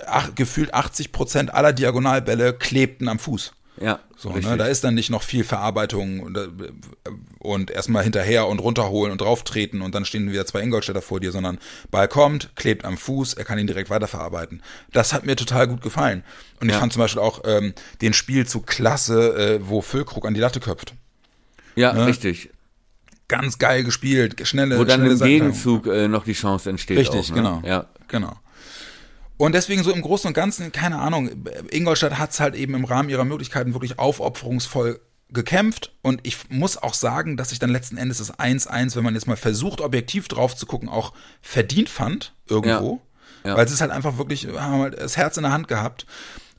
ach, 0.07 0.35
gefühlt 0.35 0.75
80 0.75 1.11
Prozent 1.11 1.55
aller 1.55 1.73
Diagonalbälle 1.73 2.53
klebten 2.53 3.09
am 3.09 3.19
Fuß. 3.19 3.53
Ja. 3.81 4.01
So, 4.15 4.31
ne? 4.31 4.59
Da 4.59 4.67
ist 4.67 4.85
dann 4.85 4.95
nicht 4.95 5.09
noch 5.09 5.23
viel 5.23 5.43
Verarbeitung 5.43 6.21
und, 6.21 6.37
äh, 6.37 6.49
und 7.39 7.71
erstmal 7.71 8.05
hinterher 8.05 8.47
und 8.47 8.59
runterholen 8.59 9.11
und 9.11 9.23
drauftreten 9.23 9.81
und 9.81 9.95
dann 9.95 10.05
stehen 10.05 10.31
wieder 10.31 10.45
zwei 10.45 10.61
Ingolstädter 10.61 11.01
vor 11.01 11.19
dir, 11.19 11.33
sondern 11.33 11.59
Ball 11.91 12.09
kommt, 12.09 12.55
klebt 12.55 12.85
am 12.85 12.99
Fuß, 12.99 13.33
er 13.35 13.47
kann 13.47 13.59
ihn 13.59 13.67
direkt 13.67 13.89
weiterverarbeiten. 13.89 14.63
Das 14.93 15.15
hat 15.15 15.25
mir 15.25 15.35
total 15.35 15.67
gut 15.67 15.81
gefallen. 15.81 16.25
Und 16.61 16.69
ich 16.69 16.75
ja. 16.75 16.81
fand 16.81 16.93
zum 16.93 17.01
Beispiel 17.01 17.23
auch 17.23 17.41
ähm, 17.47 17.73
den 18.03 18.13
Spielzug 18.13 18.67
klasse, 18.67 19.35
äh, 19.35 19.61
wo 19.63 19.81
Füllkrug 19.81 20.27
an 20.27 20.35
die 20.35 20.41
Latte 20.41 20.61
köpft. 20.61 20.95
Ja, 21.75 21.95
ne? 21.95 22.07
richtig 22.07 22.51
ganz 23.29 23.59
geil 23.59 23.85
gespielt, 23.85 24.47
schnelle 24.47 24.79
Wo 24.79 24.85
dann 24.85 25.01
schnelle 25.01 25.15
im 25.15 25.21
Gegenzug 25.21 25.87
äh, 25.87 26.09
noch 26.09 26.25
die 26.25 26.35
Chance 26.35 26.71
entsteht. 26.71 26.99
Richtig, 26.99 27.27
auch, 27.27 27.29
ne? 27.31 27.35
genau. 27.35 27.63
Ja. 27.65 27.87
Genau. 28.09 28.35
Und 29.37 29.55
deswegen 29.55 29.83
so 29.83 29.93
im 29.93 30.03
Großen 30.03 30.29
und 30.29 30.35
Ganzen, 30.35 30.71
keine 30.71 30.99
Ahnung, 30.99 31.31
Ingolstadt 31.71 32.19
hat 32.19 32.31
es 32.31 32.41
halt 32.41 32.55
eben 32.55 32.75
im 32.75 32.85
Rahmen 32.85 33.09
ihrer 33.09 33.25
Möglichkeiten 33.25 33.73
wirklich 33.75 33.99
aufopferungsvoll 33.99 35.01
gekämpft 35.31 35.93
und 36.03 36.21
ich 36.25 36.51
muss 36.51 36.77
auch 36.77 36.95
sagen, 36.95 37.37
dass 37.37 37.53
ich 37.53 37.59
dann 37.59 37.71
letzten 37.71 37.97
Endes 37.97 38.19
das 38.19 38.39
1-1, 38.39 38.97
wenn 38.97 39.05
man 39.05 39.15
jetzt 39.15 39.27
mal 39.27 39.37
versucht, 39.37 39.81
objektiv 39.81 40.29
drauf 40.29 40.55
zu 40.55 40.67
gucken, 40.67 40.89
auch 40.89 41.15
verdient 41.41 41.89
fand, 41.89 42.35
irgendwo. 42.49 43.01
Ja. 43.45 43.51
Ja. 43.51 43.57
Weil 43.57 43.65
es 43.67 43.73
ist 43.73 43.81
halt 43.81 43.91
einfach 43.91 44.19
wirklich, 44.19 44.47
haben 44.47 44.83
halt 44.83 45.01
das 45.01 45.17
Herz 45.17 45.37
in 45.37 45.43
der 45.43 45.53
Hand 45.53 45.69
gehabt. 45.69 46.07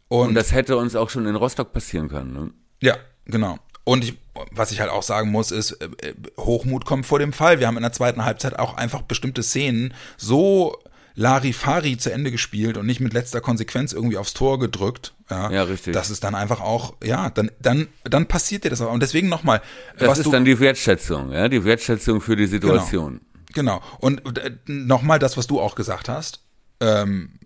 Und, 0.07 0.29
und 0.29 0.35
das 0.35 0.51
hätte 0.51 0.75
uns 0.77 0.95
auch 0.95 1.09
schon 1.09 1.25
in 1.25 1.35
Rostock 1.35 1.71
passieren 1.71 2.09
können. 2.09 2.33
Ne? 2.33 2.51
Ja, 2.81 2.97
genau. 3.25 3.59
Und 3.83 4.03
ich, 4.03 4.17
was 4.51 4.71
ich 4.71 4.79
halt 4.79 4.89
auch 4.89 5.03
sagen 5.03 5.31
muss, 5.31 5.51
ist, 5.51 5.73
äh, 5.73 6.09
äh, 6.09 6.13
Hochmut 6.39 6.85
kommt 6.85 7.05
vor 7.05 7.19
dem 7.19 7.33
Fall. 7.33 7.59
Wir 7.59 7.67
haben 7.67 7.77
in 7.77 7.83
der 7.83 7.91
zweiten 7.91 8.25
Halbzeit 8.25 8.57
auch 8.57 8.75
einfach 8.75 9.01
bestimmte 9.03 9.43
Szenen 9.43 9.93
so 10.17 10.77
Larifari 11.15 11.97
zu 11.97 12.11
Ende 12.11 12.31
gespielt 12.31 12.77
und 12.77 12.87
nicht 12.87 12.99
mit 12.99 13.13
letzter 13.13 13.39
Konsequenz 13.39 13.93
irgendwie 13.93 14.17
aufs 14.17 14.33
Tor 14.33 14.57
gedrückt. 14.59 15.13
Ja, 15.29 15.51
ja 15.51 15.63
richtig. 15.63 15.93
Das 15.93 16.09
ist 16.09 16.23
dann 16.23 16.33
einfach 16.33 16.59
auch, 16.59 16.95
ja, 17.03 17.29
dann, 17.29 17.51
dann, 17.61 17.87
dann 18.03 18.27
passiert 18.27 18.63
dir 18.63 18.69
das 18.69 18.81
auch. 18.81 18.91
Und 18.91 19.03
deswegen 19.03 19.29
nochmal. 19.29 19.61
Das 19.97 20.17
ist 20.17 20.25
du, 20.25 20.31
dann 20.31 20.45
die 20.45 20.59
Wertschätzung, 20.59 21.31
ja, 21.31 21.47
die 21.49 21.63
Wertschätzung 21.63 22.19
für 22.19 22.35
die 22.35 22.47
Situation. 22.47 23.21
Genau. 23.53 23.79
genau. 23.79 23.97
Und 23.99 24.39
äh, 24.39 24.51
nochmal 24.65 25.19
das, 25.19 25.37
was 25.37 25.45
du 25.45 25.61
auch 25.61 25.75
gesagt 25.75 26.09
hast. 26.09 26.39
Ähm, 26.79 27.39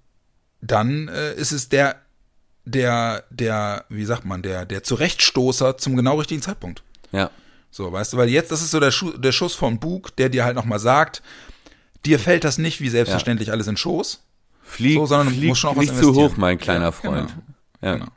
dann 0.62 1.10
äh, 1.10 1.34
ist 1.36 1.52
es 1.52 1.69
der 1.69 1.97
der, 2.71 3.23
der, 3.30 3.86
wie 3.89 4.06
sagt 4.06 4.25
man, 4.25 4.41
der, 4.41 4.65
der 4.65 4.84
Zurechtstoßer 4.84 5.77
zum 5.77 5.95
genau 5.95 6.17
richtigen 6.19 6.41
Zeitpunkt. 6.41 6.84
Ja. 7.12 7.30
So, 7.71 7.91
weißt 7.91 8.13
du, 8.13 8.17
weil 8.17 8.30
jetzt, 8.30 8.51
das 8.51 8.62
ist 8.62 8.71
so 8.71 8.80
der, 8.80 8.91
Schuss, 8.91 9.13
der 9.17 9.32
Schuss 9.32 9.53
vom 9.56 9.80
Bug, 9.80 10.15
der 10.17 10.30
dir 10.30 10.45
halt 10.45 10.56
nochmal 10.56 10.80
sagt, 10.80 11.21
dir 12.06 12.19
fällt 12.19 12.43
das 12.43 12.58
nicht 12.58 12.82
wie 12.82 12.89
selbstverständlich 12.89 13.51
alles 13.51 13.67
in 13.67 13.77
Schoß. 13.77 14.23
Flieg, 14.63 14.95
So, 14.95 15.06
sondern 15.06 15.27
du 15.30 15.34
flieg 15.36 15.49
musst 15.49 15.62
schon 15.62 15.69
auch 15.71 15.77
was 15.77 15.86
nicht 15.86 15.97
zu 15.97 16.13
hoch, 16.15 16.36
mein 16.38 16.58
kleiner 16.58 16.86
Ja, 16.86 16.91
Freund. 16.91 17.30
genau. 17.30 17.41
Ja, 17.82 17.93
Genau. 17.93 18.12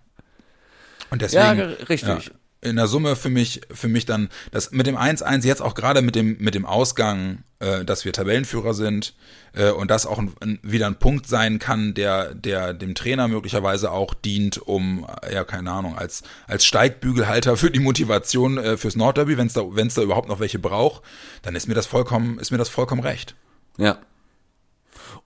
Und 1.10 1.22
deswegen, 1.22 1.42
Ja, 1.58 1.64
richtig. 1.88 2.08
ja, 2.26 2.32
in 2.62 2.76
der 2.76 2.86
Summe 2.86 3.16
für 3.16 3.30
mich, 3.30 3.62
für 3.72 3.88
mich 3.88 4.06
dann, 4.06 4.28
das 4.50 4.70
mit 4.70 4.86
dem 4.86 4.96
1-1 4.96 5.46
jetzt 5.46 5.62
auch 5.62 5.74
gerade 5.74 6.02
mit 6.02 6.14
dem, 6.14 6.36
mit 6.38 6.54
dem 6.54 6.66
Ausgang, 6.66 7.42
äh, 7.58 7.84
dass 7.84 8.04
wir 8.04 8.12
Tabellenführer 8.12 8.74
sind, 8.74 9.14
äh, 9.54 9.70
und 9.70 9.90
das 9.90 10.06
auch 10.06 10.18
ein, 10.18 10.32
ein, 10.40 10.58
wieder 10.62 10.86
ein 10.86 10.96
Punkt 10.96 11.26
sein 11.26 11.58
kann, 11.58 11.94
der, 11.94 12.34
der 12.34 12.74
dem 12.74 12.94
Trainer 12.94 13.28
möglicherweise 13.28 13.90
auch 13.90 14.14
dient, 14.14 14.58
um, 14.58 15.06
äh, 15.22 15.34
ja, 15.34 15.44
keine 15.44 15.70
Ahnung, 15.70 15.96
als, 15.96 16.22
als 16.46 16.64
Steigbügelhalter 16.64 17.56
für 17.56 17.70
die 17.70 17.80
Motivation 17.80 18.58
äh, 18.58 18.76
fürs 18.76 18.96
Nordderby, 18.96 19.38
wenn 19.38 19.46
es 19.46 19.54
da, 19.54 19.62
wenn 19.70 19.86
es 19.86 19.94
da 19.94 20.02
überhaupt 20.02 20.28
noch 20.28 20.40
welche 20.40 20.58
braucht, 20.58 21.02
dann 21.42 21.56
ist 21.56 21.66
mir 21.66 21.74
das 21.74 21.86
vollkommen, 21.86 22.38
ist 22.38 22.50
mir 22.50 22.58
das 22.58 22.68
vollkommen 22.68 23.02
recht. 23.02 23.34
Ja. 23.78 23.98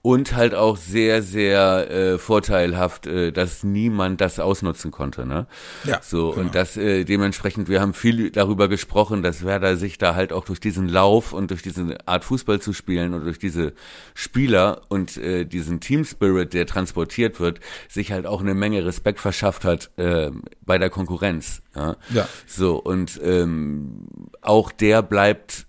Und 0.05 0.35
halt 0.35 0.53
auch 0.53 0.77
sehr, 0.77 1.23
sehr 1.23 1.89
äh, 1.89 2.17
vorteilhaft, 2.19 3.07
äh, 3.07 3.31
dass 3.31 3.63
niemand 3.63 4.21
das 4.21 4.39
ausnutzen 4.39 4.91
konnte, 4.91 5.25
ne? 5.25 5.47
Ja, 5.83 5.99
So, 6.03 6.29
genau. 6.29 6.41
und 6.41 6.53
das 6.53 6.77
äh, 6.77 7.05
dementsprechend, 7.05 7.69
wir 7.69 7.81
haben 7.81 7.95
viel 7.95 8.29
darüber 8.29 8.67
gesprochen, 8.67 9.23
dass 9.23 9.43
Werder 9.43 9.77
sich 9.77 9.97
da 9.97 10.13
halt 10.13 10.31
auch 10.31 10.45
durch 10.45 10.59
diesen 10.59 10.87
Lauf 10.87 11.33
und 11.33 11.49
durch 11.49 11.63
diese 11.63 11.97
Art 12.07 12.23
Fußball 12.23 12.61
zu 12.61 12.71
spielen 12.71 13.15
und 13.15 13.23
durch 13.25 13.39
diese 13.39 13.73
Spieler 14.13 14.81
und 14.89 15.17
äh, 15.17 15.43
diesen 15.43 15.79
Team 15.79 16.05
Spirit, 16.05 16.53
der 16.53 16.67
transportiert 16.67 17.39
wird, 17.39 17.59
sich 17.89 18.11
halt 18.11 18.27
auch 18.27 18.41
eine 18.41 18.53
Menge 18.53 18.85
Respekt 18.85 19.19
verschafft 19.19 19.65
hat 19.65 19.89
äh, 19.97 20.29
bei 20.63 20.77
der 20.77 20.91
Konkurrenz. 20.91 21.63
Ja. 21.75 21.95
Ja. 22.13 22.27
So, 22.45 22.77
und 22.77 23.19
ähm, 23.23 24.05
auch 24.41 24.71
der 24.71 25.01
bleibt 25.01 25.65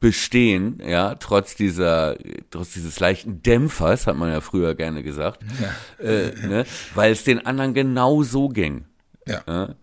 bestehen, 0.00 0.80
ja, 0.84 1.14
trotz 1.16 1.54
dieser, 1.54 2.16
trotz 2.50 2.72
dieses 2.72 2.98
leichten 3.00 3.42
Dämpfers, 3.42 4.06
hat 4.06 4.16
man 4.16 4.30
ja 4.30 4.40
früher 4.40 4.74
gerne 4.74 5.02
gesagt, 5.02 5.40
äh, 5.98 6.30
ne, 6.46 6.64
weil 6.94 7.12
es 7.12 7.24
den 7.24 7.44
anderen 7.46 7.74
genau 7.74 8.22
so 8.22 8.48
ging. 8.48 8.84
Ja. 9.26 9.42
Ja? 9.46 9.74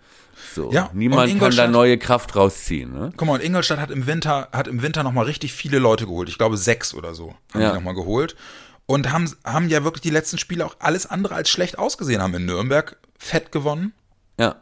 So, 0.53 0.71
Ja, 0.71 0.89
niemand 0.93 1.39
kann 1.39 1.55
da 1.55 1.67
neue 1.67 1.97
Kraft 1.97 2.35
rausziehen. 2.35 2.91
Ne? 2.91 3.11
Guck 3.15 3.27
mal, 3.27 3.35
und 3.35 3.43
Ingolstadt 3.43 3.79
hat 3.79 3.91
im 3.91 4.07
Winter, 4.07 4.49
hat 4.51 4.67
im 4.67 4.81
Winter 4.81 5.03
nochmal 5.03 5.25
richtig 5.25 5.53
viele 5.53 5.79
Leute 5.79 6.05
geholt. 6.05 6.27
Ich 6.27 6.37
glaube 6.37 6.57
sechs 6.57 6.93
oder 6.93 7.13
so 7.13 7.35
haben 7.53 7.61
Ja. 7.61 7.69
die 7.69 7.75
nochmal 7.75 7.93
geholt. 7.93 8.35
Und 8.85 9.11
haben, 9.11 9.31
haben 9.45 9.69
ja 9.69 9.83
wirklich 9.83 10.01
die 10.01 10.09
letzten 10.09 10.39
Spiele 10.39 10.65
auch 10.65 10.75
alles 10.79 11.05
andere 11.05 11.35
als 11.35 11.49
schlecht 11.51 11.77
ausgesehen. 11.77 12.21
Haben 12.23 12.33
in 12.33 12.45
Nürnberg 12.45 12.97
fett 13.19 13.51
gewonnen. 13.51 13.93
Ja, 14.39 14.55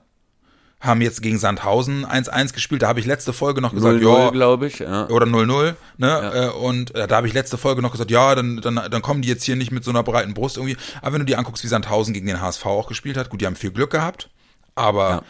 Haben 0.80 1.02
jetzt 1.02 1.24
gegen 1.24 1.40
Sandhausen 1.40 2.06
1-1 2.06 2.54
gespielt. 2.54 2.84
Da 2.84 2.88
habe 2.88 3.00
ich 3.00 3.08
letzte 3.08 3.34
Folge 3.34 3.62
noch 3.62 3.74
gesagt, 3.74 3.96
0-0, 3.96 4.02
ja, 4.26 4.30
glaube 4.30 4.68
ich. 4.68 4.78
Ja. 4.80 5.10
oder 5.10 5.26
0-0, 5.26 5.74
ne? 5.98 6.32
Äh, 6.34 6.50
Und 6.56 6.94
äh, 6.94 7.08
da 7.08 7.18
habe 7.18 7.28
ich 7.28 7.34
letzte 7.34 7.58
Folge 7.58 7.82
noch 7.82 7.92
gesagt, 7.92 8.12
ja, 8.12 8.36
dann, 8.36 8.62
dann, 8.62 8.76
dann 8.76 9.02
kommen 9.02 9.24
die 9.24 9.28
jetzt 9.28 9.44
hier 9.44 9.56
nicht 9.56 9.72
mit 9.72 9.84
so 9.84 9.90
einer 9.90 10.04
breiten 10.04 10.36
Brust 10.36 10.58
irgendwie. 10.58 10.78
Aber 11.02 11.14
wenn 11.14 11.20
du 11.22 11.26
dir 11.26 11.40
anguckst, 11.40 11.64
wie 11.64 11.68
Sandhausen 11.68 12.14
gegen 12.14 12.28
den 12.28 12.42
HSV 12.42 12.64
auch 12.68 12.88
gespielt 12.88 13.18
hat, 13.18 13.30
gut, 13.30 13.42
die 13.42 13.48
haben 13.48 13.56
viel 13.56 13.72
Glück 13.72 13.90
gehabt, 13.90 14.30
aber 14.76 15.24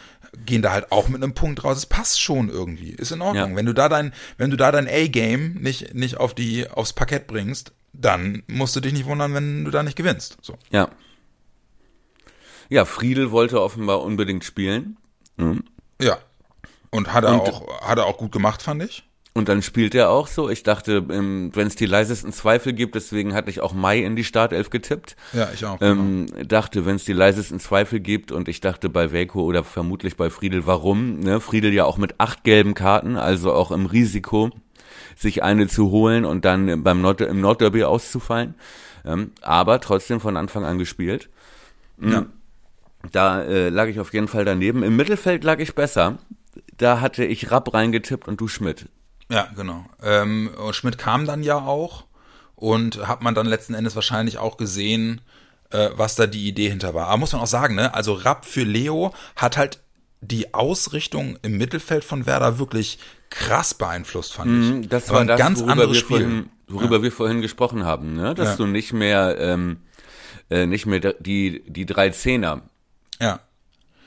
gehen 0.44 0.60
da 0.60 0.72
halt 0.72 0.92
auch 0.92 1.08
mit 1.08 1.22
einem 1.22 1.32
Punkt 1.32 1.64
raus. 1.64 1.78
Es 1.78 1.86
passt 1.86 2.20
schon 2.20 2.50
irgendwie. 2.50 2.90
Ist 2.90 3.12
in 3.12 3.22
Ordnung. 3.22 3.50
Ja. 3.52 3.56
Wenn 3.56 3.64
du 3.64 3.72
da 3.72 3.88
dein, 3.88 4.12
wenn 4.36 4.50
du 4.50 4.58
da 4.58 4.70
dein 4.70 4.86
A-Game 4.86 5.54
nicht, 5.54 5.94
nicht 5.94 6.18
auf 6.18 6.34
die, 6.34 6.68
aufs 6.70 6.92
Parkett 6.92 7.26
bringst, 7.26 7.72
dann 7.94 8.42
musst 8.46 8.76
du 8.76 8.80
dich 8.80 8.92
nicht 8.92 9.06
wundern, 9.06 9.32
wenn 9.32 9.64
du 9.64 9.70
da 9.70 9.82
nicht 9.82 9.96
gewinnst. 9.96 10.36
So. 10.42 10.58
Ja. 10.70 10.90
Ja, 12.68 12.84
Friedel 12.84 13.30
wollte 13.30 13.62
offenbar 13.62 14.02
unbedingt 14.02 14.44
spielen. 14.44 14.98
Ja. 16.00 16.18
Und 16.90 17.12
hat 17.12 17.24
er 17.24 17.32
Und- 17.34 17.40
auch, 17.40 17.80
hat 17.82 17.98
er 17.98 18.06
auch 18.06 18.16
gut 18.18 18.32
gemacht, 18.32 18.62
fand 18.62 18.82
ich. 18.82 19.04
Und 19.34 19.48
dann 19.48 19.62
spielt 19.62 19.94
er 19.94 20.10
auch 20.10 20.26
so. 20.26 20.48
Ich 20.50 20.64
dachte, 20.64 21.06
wenn 21.08 21.52
es 21.54 21.76
die 21.76 21.86
leisesten 21.86 22.32
Zweifel 22.32 22.72
gibt, 22.72 22.96
deswegen 22.96 23.34
hatte 23.34 23.50
ich 23.50 23.60
auch 23.60 23.72
Mai 23.72 24.00
in 24.00 24.16
die 24.16 24.24
Startelf 24.24 24.68
getippt. 24.68 25.14
Ja, 25.32 25.48
ich 25.54 25.64
auch. 25.64 25.78
Ähm, 25.80 26.26
dachte, 26.48 26.86
wenn 26.86 26.96
es 26.96 27.04
die 27.04 27.12
leisesten 27.12 27.60
Zweifel 27.60 28.00
gibt 28.00 28.32
und 28.32 28.48
ich 28.48 28.60
dachte 28.60 28.88
bei 28.88 29.12
Velko 29.12 29.42
oder 29.42 29.62
vermutlich 29.62 30.16
bei 30.16 30.28
Friedel, 30.30 30.66
warum? 30.66 31.20
Ne? 31.20 31.40
Friedel 31.40 31.72
ja 31.72 31.84
auch 31.84 31.98
mit 31.98 32.18
acht 32.18 32.42
gelben 32.42 32.74
Karten, 32.74 33.16
also 33.16 33.52
auch 33.52 33.70
im 33.70 33.86
Risiko, 33.86 34.50
sich 35.14 35.44
eine 35.44 35.68
zu 35.68 35.90
holen 35.92 36.24
und 36.24 36.44
dann 36.44 36.82
beim 36.82 37.00
Nord 37.00 37.20
im 37.20 37.40
Nordderby 37.40 37.84
auszufallen. 37.84 38.54
Ähm, 39.04 39.30
aber 39.42 39.78
trotzdem 39.80 40.18
von 40.20 40.36
Anfang 40.36 40.64
an 40.64 40.78
gespielt. 40.78 41.28
Mhm. 41.98 42.12
Ja. 42.12 42.26
Da 43.12 43.42
äh, 43.42 43.68
lag 43.68 43.86
ich 43.88 44.00
auf 44.00 44.12
jeden 44.12 44.28
Fall 44.28 44.44
daneben. 44.44 44.82
Im 44.82 44.96
Mittelfeld 44.96 45.44
lag 45.44 45.58
ich 45.60 45.74
besser. 45.74 46.18
Da 46.76 47.00
hatte 47.00 47.24
ich 47.24 47.50
Rapp 47.50 47.72
reingetippt 47.72 48.26
und 48.28 48.40
du 48.40 48.48
Schmidt. 48.48 48.86
Ja, 49.30 49.48
genau. 49.56 49.84
Ähm, 50.02 50.50
und 50.64 50.74
Schmidt 50.74 50.98
kam 50.98 51.26
dann 51.26 51.42
ja 51.42 51.56
auch 51.58 52.04
und 52.56 53.06
hat 53.06 53.22
man 53.22 53.34
dann 53.34 53.46
letzten 53.46 53.74
Endes 53.74 53.94
wahrscheinlich 53.94 54.38
auch 54.38 54.56
gesehen, 54.56 55.20
äh, 55.70 55.90
was 55.94 56.14
da 56.16 56.26
die 56.26 56.48
Idee 56.48 56.70
hinter 56.70 56.94
war. 56.94 57.06
Aber 57.08 57.18
muss 57.18 57.32
man 57.32 57.42
auch 57.42 57.46
sagen, 57.46 57.74
ne? 57.74 57.94
Also 57.94 58.14
Rapp 58.14 58.44
für 58.44 58.62
Leo 58.64 59.12
hat 59.36 59.56
halt 59.56 59.80
die 60.20 60.52
Ausrichtung 60.54 61.38
im 61.42 61.56
Mittelfeld 61.58 62.02
von 62.04 62.26
Werder 62.26 62.58
wirklich 62.58 62.98
krass 63.30 63.74
beeinflusst, 63.74 64.34
fand 64.34 64.50
ich. 64.64 64.70
Mhm, 64.72 64.88
Das 64.88 65.06
Da 65.06 65.12
war 65.14 65.20
ein 65.20 65.26
das, 65.28 65.38
ganz 65.38 65.62
anderes 65.62 65.98
Spiel. 65.98 66.16
vorhin, 66.18 66.50
worüber 66.66 67.02
wir 67.02 67.12
vorhin 67.12 67.40
gesprochen 67.42 67.84
haben, 67.84 68.14
ne? 68.14 68.34
dass 68.34 68.50
Ja. 68.50 68.56
du 68.56 68.66
nicht 68.66 68.92
mehr 68.92 69.36
ähm, 69.38 69.76
äh, 70.50 70.66
nicht 70.66 70.86
mehr 70.86 70.98
die 71.20 71.62
die 71.68 71.86
drei 71.86 72.10
Zehner 72.10 72.62
Ja. 73.20 73.40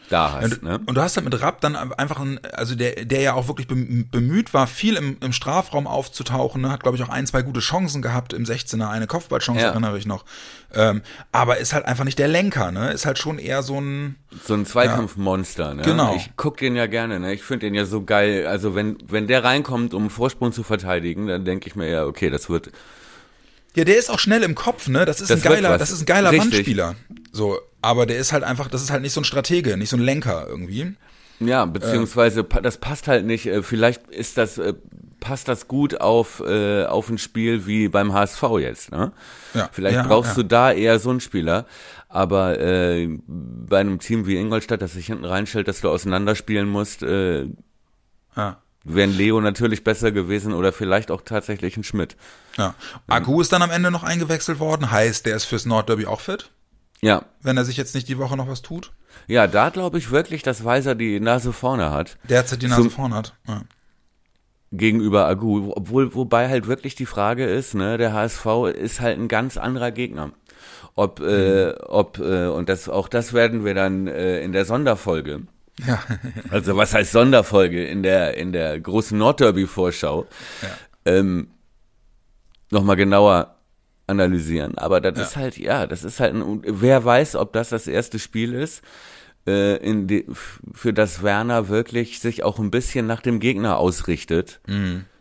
da 0.09 0.33
hast. 0.33 0.43
Und, 0.57 0.63
ne? 0.63 0.79
und 0.85 0.95
du 0.95 1.01
hast 1.01 1.15
halt 1.15 1.23
mit 1.23 1.41
Rapp 1.41 1.61
dann 1.61 1.75
einfach 1.75 2.19
einen, 2.19 2.39
also 2.53 2.75
der, 2.75 3.05
der 3.05 3.21
ja 3.21 3.33
auch 3.33 3.47
wirklich 3.47 3.67
bem- 3.67 4.09
bemüht 4.09 4.53
war, 4.53 4.67
viel 4.67 4.95
im, 4.97 5.15
im 5.21 5.31
Strafraum 5.31 5.87
aufzutauchen, 5.87 6.61
ne? 6.61 6.69
hat, 6.69 6.83
glaube 6.83 6.97
ich, 6.97 7.03
auch 7.03 7.09
ein, 7.09 7.25
zwei 7.27 7.41
gute 7.43 7.61
Chancen 7.61 8.01
gehabt 8.01 8.33
im 8.33 8.43
16er, 8.43 8.89
eine 8.89 9.07
Kopfballchance 9.07 9.61
Ja. 9.61 9.69
erinnere 9.69 9.97
ich 9.97 10.05
noch. 10.05 10.25
Ähm, 10.73 11.01
aber 11.31 11.57
ist 11.59 11.73
halt 11.73 11.85
einfach 11.85 12.03
nicht 12.03 12.19
der 12.19 12.27
Lenker, 12.27 12.71
ne? 12.71 12.91
Ist 12.91 13.05
halt 13.05 13.19
schon 13.19 13.39
eher 13.39 13.63
so 13.63 13.79
ein, 13.79 14.15
So 14.45 14.53
ein 14.53 14.65
Zweikampfmonster. 14.65 15.73
Ne? 15.75 15.83
Genau. 15.83 16.15
Ich 16.15 16.31
guck 16.35 16.57
den 16.57 16.75
ja 16.75 16.87
gerne. 16.87 17.19
Ne? 17.19 17.33
Ich 17.33 17.43
finde 17.43 17.67
den 17.67 17.73
ja 17.75 17.85
so 17.85 18.03
geil. 18.03 18.47
Also 18.47 18.75
wenn 18.75 18.97
wenn 19.07 19.27
der 19.27 19.43
reinkommt, 19.43 19.93
um 19.93 20.09
Vorsprung 20.09 20.51
zu 20.53 20.63
verteidigen, 20.63 21.27
dann 21.27 21.45
denke 21.45 21.67
ich 21.67 21.75
mir 21.75 21.89
ja, 21.89 22.05
okay, 22.05 22.29
das 22.29 22.49
wird 22.49 22.71
ja, 23.75 23.85
der 23.85 23.97
ist 23.97 24.09
auch 24.11 24.19
schnell 24.19 24.43
im 24.43 24.53
Kopf, 24.55 24.89
ne? 24.89 25.05
Das 25.05 25.21
ist 25.21 25.29
Das 25.29 25.39
ein 25.45 25.49
geiler, 25.49 25.77
das 25.77 25.91
ist 25.91 26.01
ein 26.01 26.05
geiler 26.05 26.31
Richtig. 26.31 26.51
Wandspieler. 26.53 26.95
So, 27.31 27.57
aber 27.81 28.05
der 28.05 28.17
ist 28.17 28.31
halt 28.33 28.43
einfach, 28.43 28.67
das 28.67 28.81
ist 28.81 28.91
halt 28.91 29.01
nicht 29.01 29.13
so 29.13 29.21
ein 29.21 29.25
Stratege, 29.25 29.77
nicht 29.77 29.89
so 29.89 29.97
ein 29.97 30.01
Lenker 30.03 30.45
irgendwie. 30.47 30.95
Ja, 31.39 31.65
beziehungsweise 31.65 32.43
pa- 32.43 32.61
das 32.61 32.77
passt 32.77 33.07
halt 33.07 33.25
nicht. 33.25 33.47
äh, 33.47 33.63
Vielleicht 33.63 34.07
ist 34.09 34.37
das 34.37 34.59
äh, 34.59 34.73
passt 35.19 35.47
das 35.47 35.67
gut 35.67 35.99
auf 35.99 36.39
äh, 36.45 36.85
auf 36.85 37.09
ein 37.09 37.17
Spiel 37.17 37.65
wie 37.65 37.87
beim 37.87 38.13
HSV 38.13 38.43
jetzt. 38.59 38.91
Ne? 38.91 39.11
Ja, 39.55 39.69
Vielleicht 39.71 39.95
ja, 39.95 40.03
brauchst 40.03 40.37
ja. 40.37 40.43
du 40.43 40.47
da 40.47 40.71
eher 40.71 40.99
so 40.99 41.09
einen 41.09 41.19
Spieler. 41.19 41.65
Aber 42.09 42.59
äh, 42.59 43.07
bei 43.27 43.79
einem 43.79 43.97
Team 43.99 44.27
wie 44.27 44.35
Ingolstadt, 44.35 44.81
das 44.83 44.93
sich 44.93 45.07
hinten 45.07 45.25
reinstellt, 45.25 45.67
dass 45.67 45.81
du 45.81 45.89
auseinanderspielen 45.89 46.67
musst, 46.69 47.01
äh, 47.03 47.47
Ja. 48.35 48.57
wären 48.83 49.15
Leo 49.15 49.39
natürlich 49.41 49.83
besser 49.83 50.11
gewesen 50.11 50.53
oder 50.53 50.71
vielleicht 50.73 51.09
auch 51.09 51.21
tatsächlich 51.21 51.75
ein 51.77 51.83
Schmidt. 51.83 52.17
Ja. 52.57 52.75
Agu 53.07 53.41
ist 53.41 53.51
dann 53.53 53.61
am 53.61 53.71
Ende 53.71 53.89
noch 53.91 54.03
eingewechselt 54.03 54.59
worden, 54.59 54.91
heißt, 54.91 55.25
der 55.25 55.35
ist 55.37 55.45
fürs 55.45 55.65
Nordderby 55.65 56.05
auch 56.05 56.19
fit, 56.21 56.51
Ja, 57.03 57.25
wenn 57.41 57.57
er 57.57 57.65
sich 57.65 57.77
jetzt 57.77 57.95
nicht 57.95 58.07
die 58.07 58.17
Woche 58.19 58.37
noch 58.37 58.47
was 58.47 58.61
tut. 58.61 58.91
ja, 59.27 59.47
da 59.47 59.69
glaube 59.69 59.97
ich 59.97 60.11
wirklich, 60.11 60.43
dass 60.43 60.63
Weiser 60.63 60.93
die 60.95 61.19
Nase 61.19 61.51
vorne 61.53 61.89
hat. 61.89 62.17
Derzeit 62.29 62.61
die 62.61 62.67
Nase 62.67 62.83
Zum- 62.83 62.91
vorn 62.91 63.13
hat. 63.13 63.33
Ja. 63.47 63.63
gegenüber 64.71 65.25
Agu, 65.27 65.71
obwohl 65.75 66.13
wobei 66.15 66.47
halt 66.47 66.67
wirklich 66.67 66.95
die 66.95 67.05
Frage 67.05 67.45
ist, 67.45 67.73
ne, 67.75 67.97
der 67.97 68.13
HSV 68.13 68.45
ist 68.73 69.01
halt 69.01 69.17
ein 69.19 69.27
ganz 69.27 69.57
anderer 69.57 69.91
Gegner. 69.91 70.31
Ob 70.95 71.19
äh, 71.21 71.73
ob 71.87 72.19
äh, 72.19 72.47
und 72.47 72.69
das 72.69 72.87
auch 72.89 73.07
das 73.07 73.33
werden 73.33 73.65
wir 73.65 73.73
dann 73.73 74.07
äh, 74.07 74.41
in 74.41 74.51
der 74.51 74.65
Sonderfolge. 74.65 75.41
Ja. 75.85 75.99
Also 76.51 76.75
was 76.77 76.93
heißt 76.93 77.11
Sonderfolge 77.13 77.85
in 77.85 78.03
der 78.03 78.37
in 78.37 78.51
der 78.53 78.79
großen 78.79 79.17
Nordderby 79.17 79.65
Vorschau 79.67 80.27
ähm, 81.05 81.47
noch 82.69 82.83
mal 82.83 82.95
genauer 82.95 83.55
analysieren, 84.11 84.77
aber 84.77 85.01
das 85.01 85.17
ist 85.17 85.35
halt 85.35 85.57
ja, 85.57 85.87
das 85.87 86.03
ist 86.03 86.19
halt 86.19 86.35
ein, 86.35 86.61
wer 86.65 87.03
weiß, 87.03 87.35
ob 87.35 87.53
das 87.53 87.69
das 87.69 87.87
erste 87.87 88.19
Spiel 88.19 88.53
ist 88.53 88.83
äh, 89.47 89.77
in 89.77 90.07
de, 90.07 90.25
für 90.73 90.93
das 90.93 91.23
Werner 91.23 91.67
wirklich 91.67 92.19
sich 92.19 92.43
auch 92.43 92.59
ein 92.59 92.71
bisschen 92.71 93.07
nach 93.07 93.21
dem 93.21 93.39
Gegner 93.39 93.77
ausrichtet, 93.77 94.59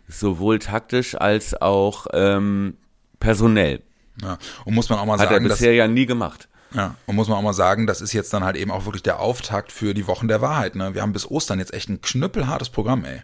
sowohl 0.09 0.59
taktisch 0.59 1.14
als 1.14 1.61
auch 1.61 2.07
ähm, 2.12 2.76
personell. 3.18 3.83
ja. 4.22 4.38
Und 4.64 4.74
muss 4.74 4.88
man 4.88 4.98
auch 4.98 5.07
mal 5.07 5.18
Hat 5.18 5.26
er 5.26 5.35
sagen, 5.35 5.48
dass, 5.48 5.59
bisher 5.59 5.74
ja 5.74 5.88
nie 5.88 6.07
gemacht. 6.07 6.48
ja, 6.74 6.96
und 7.07 7.16
muss 7.16 7.29
man 7.29 7.38
auch 7.38 7.42
mal 7.42 7.53
sagen, 7.55 7.87
das 7.87 8.00
ist 8.00 8.12
jetzt 8.12 8.33
dann 8.33 8.44
halt 8.44 8.57
eben 8.57 8.70
auch 8.70 8.85
wirklich 8.85 9.03
der 9.03 9.20
Auftakt 9.20 9.72
für 9.72 9.94
die 9.94 10.07
Wochen 10.07 10.29
der 10.29 10.40
Wahrheit. 10.40 10.74
Ne? 10.74 10.94
Wir 10.94 11.03
haben 11.03 11.12
bis 11.12 11.31
Ostern 11.31 11.59
jetzt 11.59 11.72
echt 11.72 11.88
ein 11.88 12.00
knüppelhartes 12.00 12.70
Programm, 12.70 13.05
ey. 13.05 13.22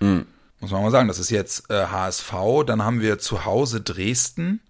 Mhm. 0.00 0.26
Muss 0.60 0.70
man 0.70 0.82
mal 0.82 0.90
sagen, 0.92 1.08
das 1.08 1.18
ist 1.18 1.30
jetzt 1.30 1.70
äh, 1.70 1.86
HSV, 1.86 2.32
dann 2.66 2.84
haben 2.84 3.00
wir 3.00 3.18
zu 3.18 3.44
Hause 3.44 3.80
Dresden 3.80 4.60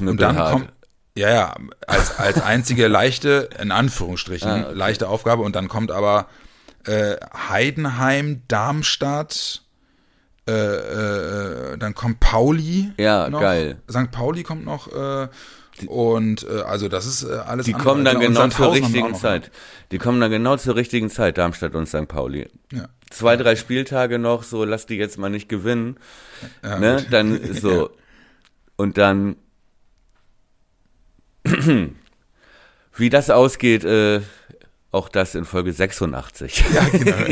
und 0.00 0.20
dann 0.20 0.36
kommt 0.36 0.72
ja, 1.16 1.30
ja, 1.30 1.56
als, 1.86 2.16
als 2.18 2.40
einzige 2.40 2.86
leichte, 2.86 3.48
in 3.60 3.72
Anführungsstrichen, 3.72 4.48
Ah, 4.50 4.60
okay. 4.68 4.74
leichte 4.74 5.08
Aufgabe 5.08 5.42
und 5.42 5.56
dann 5.56 5.66
kommt 5.68 5.90
aber 5.90 6.28
äh, 6.86 7.16
Heidenheim, 7.48 8.42
Darmstadt, 8.48 9.62
Äh, 10.48 10.52
äh, 10.52 11.76
dann 11.78 11.94
kommt 11.94 12.20
Pauli. 12.20 12.92
Ja, 12.96 13.28
noch. 13.28 13.40
geil. 13.40 13.76
St. 13.90 14.10
Pauli 14.12 14.44
kommt 14.44 14.64
noch. 14.64 14.86
Äh, 14.90 15.28
und 15.86 16.46
äh, 16.48 16.62
also 16.62 16.88
das 16.88 17.04
ist 17.04 17.22
äh, 17.24 17.34
alles 17.34 17.66
Die 17.66 17.74
andere. 17.74 17.88
kommen 17.88 18.04
dann 18.04 18.18
genau 18.18 18.40
Sandhausen 18.40 18.82
zur 18.82 18.86
richtigen. 18.86 19.14
Zeit. 19.14 19.50
Die 19.92 19.98
kommen 19.98 20.20
dann 20.20 20.30
genau 20.30 20.56
zur 20.56 20.74
richtigen 20.76 21.10
Zeit, 21.10 21.36
Darmstadt 21.36 21.74
und 21.74 21.86
St. 21.86 22.08
Pauli. 22.08 22.48
Ja. 22.72 22.88
Zwei, 23.10 23.36
drei 23.36 23.56
Spieltage 23.56 24.18
noch, 24.18 24.42
so 24.42 24.64
lass 24.64 24.86
die 24.86 24.96
jetzt 24.96 25.18
mal 25.18 25.28
nicht 25.30 25.48
gewinnen. 25.48 25.98
Ja, 26.62 26.78
ne? 26.78 26.96
gut. 26.96 27.06
Dann 27.12 27.54
so. 27.60 27.90
Und 28.76 28.96
dann. 28.98 29.36
Wie 32.96 33.10
das 33.10 33.30
ausgeht, 33.30 33.84
äh, 33.84 34.20
auch 34.90 35.08
das 35.08 35.34
in 35.34 35.44
Folge 35.44 35.72
86. 35.72 36.64
Ja, 36.74 36.88
genau. 36.88 37.16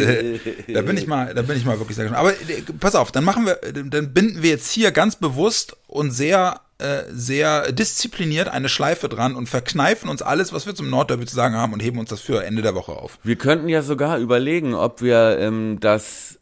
Äh, 0.00 0.38
da 0.72 0.82
bin 0.82 0.96
ich 0.96 1.06
mal, 1.06 1.34
da 1.34 1.42
bin 1.42 1.56
ich 1.56 1.64
mal 1.64 1.78
wirklich 1.78 1.96
sehr 1.96 2.06
gespannt. 2.06 2.20
Aber 2.20 2.32
äh, 2.32 2.62
pass 2.78 2.94
auf, 2.94 3.12
dann 3.12 3.24
machen 3.24 3.46
wir, 3.46 3.56
dann 3.72 4.12
binden 4.12 4.42
wir 4.42 4.50
jetzt 4.50 4.70
hier 4.70 4.90
ganz 4.90 5.16
bewusst 5.16 5.76
und 5.86 6.10
sehr, 6.10 6.60
äh, 6.78 7.02
sehr 7.10 7.72
diszipliniert 7.72 8.48
eine 8.48 8.68
Schleife 8.68 9.08
dran 9.08 9.34
und 9.34 9.48
verkneifen 9.48 10.08
uns 10.08 10.22
alles, 10.22 10.52
was 10.52 10.66
wir 10.66 10.74
zum 10.74 10.90
Nordderby 10.90 11.26
zu 11.26 11.34
sagen 11.34 11.54
haben 11.54 11.72
und 11.72 11.80
heben 11.80 11.98
uns 11.98 12.10
das 12.10 12.20
für 12.20 12.44
Ende 12.44 12.62
der 12.62 12.74
Woche 12.74 12.92
auf. 12.92 13.18
Wir 13.22 13.36
könnten 13.36 13.68
ja 13.68 13.82
sogar 13.82 14.18
überlegen, 14.18 14.74
ob 14.74 15.02
wir 15.02 15.38
ähm, 15.38 15.78
das 15.80 16.38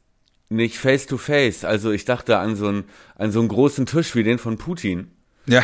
nicht 0.48 0.78
face 0.78 1.06
to 1.06 1.18
face, 1.18 1.64
also 1.64 1.90
ich 1.90 2.04
dachte 2.04 2.38
an 2.38 2.56
so 2.56 2.68
einen, 2.68 2.84
an 3.16 3.32
so 3.32 3.40
einen 3.40 3.48
großen 3.48 3.84
Tisch 3.86 4.14
wie 4.14 4.22
den 4.22 4.38
von 4.38 4.56
Putin. 4.56 5.10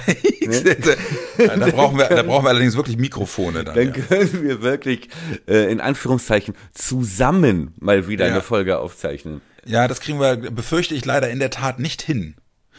Ja, 1.37 1.57
da 1.57 1.67
brauchen 1.67 1.99
wir, 1.99 2.07
da 2.09 2.23
brauchen 2.23 2.45
wir 2.45 2.49
allerdings 2.51 2.77
wirklich 2.77 2.97
Mikrofone 2.97 3.65
dann. 3.65 3.75
Dann 3.75 3.87
Ja. 3.89 3.93
können 3.93 4.43
wir 4.43 4.63
wirklich 4.63 5.09
äh, 5.47 5.71
in 5.71 5.81
Anführungszeichen 5.81 6.55
zusammen 6.73 7.75
mal 7.79 8.09
wieder 8.09 8.27
Ja. 8.27 8.33
eine 8.33 8.41
Folge 8.43 8.79
aufzeichnen. 8.79 9.41
ja, 9.67 9.87
das 9.89 10.01
kriegen 10.01 10.19
wir, 10.21 10.37
befürchte 10.37 10.95
ich 10.95 11.05
leider 11.05 11.29
in 11.31 11.39
der 11.39 11.51
Tat 11.51 11.79
nicht 11.79 12.03
hin. 12.03 12.37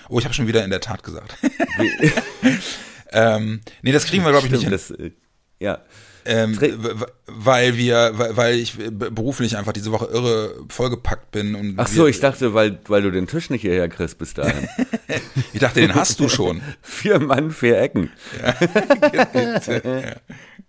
Oh, 0.10 0.20
ich 0.20 0.26
habe 0.26 0.34
schon 0.36 0.48
wieder 0.48 0.64
in 0.64 0.70
der 0.70 0.82
Tat 0.82 1.04
gesagt. 1.04 1.36
ähm, 3.12 3.62
nee, 3.82 3.92
das 3.92 4.06
kriegen 4.06 4.24
wir 4.24 4.32
glaube 4.32 4.48
ich 4.48 4.52
nicht 4.52 4.62
Stimmt, 4.62 4.82
hin. 4.82 4.96
das, 4.98 5.06
äh, 5.06 5.12
ja. 5.60 5.80
Ähm, 6.28 6.58
weil 7.28 7.78
wir, 7.78 8.14
weil 8.16 8.56
ich 8.56 8.78
beruflich 8.92 9.58
einfach 9.58 9.74
diese 9.74 9.92
Woche 9.92 10.06
irre 10.06 10.56
vollgepackt 10.70 11.30
bin 11.32 11.54
und 11.54 11.76
Ach 11.78 11.88
so, 11.88 12.08
ich 12.08 12.20
dachte, 12.20 12.54
weil, 12.56 12.80
weil 12.88 13.04
du 13.04 13.12
den 13.12 13.28
Tisch 13.28 13.50
nicht 13.52 13.62
hierher 13.62 13.88
kriegst 13.90 14.18
bis 14.18 14.34
dahin. 14.34 14.68
ich 15.54 15.60
dachte, 15.60 15.82
den 15.82 15.94
hast 15.94 16.20
du 16.20 16.28
schon. 16.28 16.62
vier 16.82 17.20
Mann, 17.20 17.52
vier 17.52 17.80
Ecken. 17.80 18.12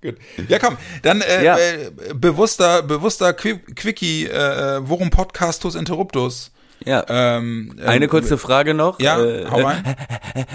Gut. 0.03 0.17
Ja, 0.49 0.59
komm, 0.59 0.77
dann 1.03 1.21
äh, 1.23 1.45
Ja. 1.45 1.57
äh, 1.59 1.91
bewusster, 2.15 2.83
bewusster 2.83 3.33
Qui 3.33 3.59
Quickie, 3.59 4.27
äh, 4.27 4.81
worum 4.83 5.11
Podcastus 5.11 5.75
interruptus. 5.75 6.53
Ja. 6.85 7.05
Ähm, 7.09 7.75
ähm, 7.79 7.89
Eine 7.89 8.09
kurze 8.09 8.37
Frage 8.37 8.75
noch. 8.75 9.01
Ja, 9.01 9.19
äh, 9.25 9.47
hau 9.51 9.63
rein. 9.63 9.97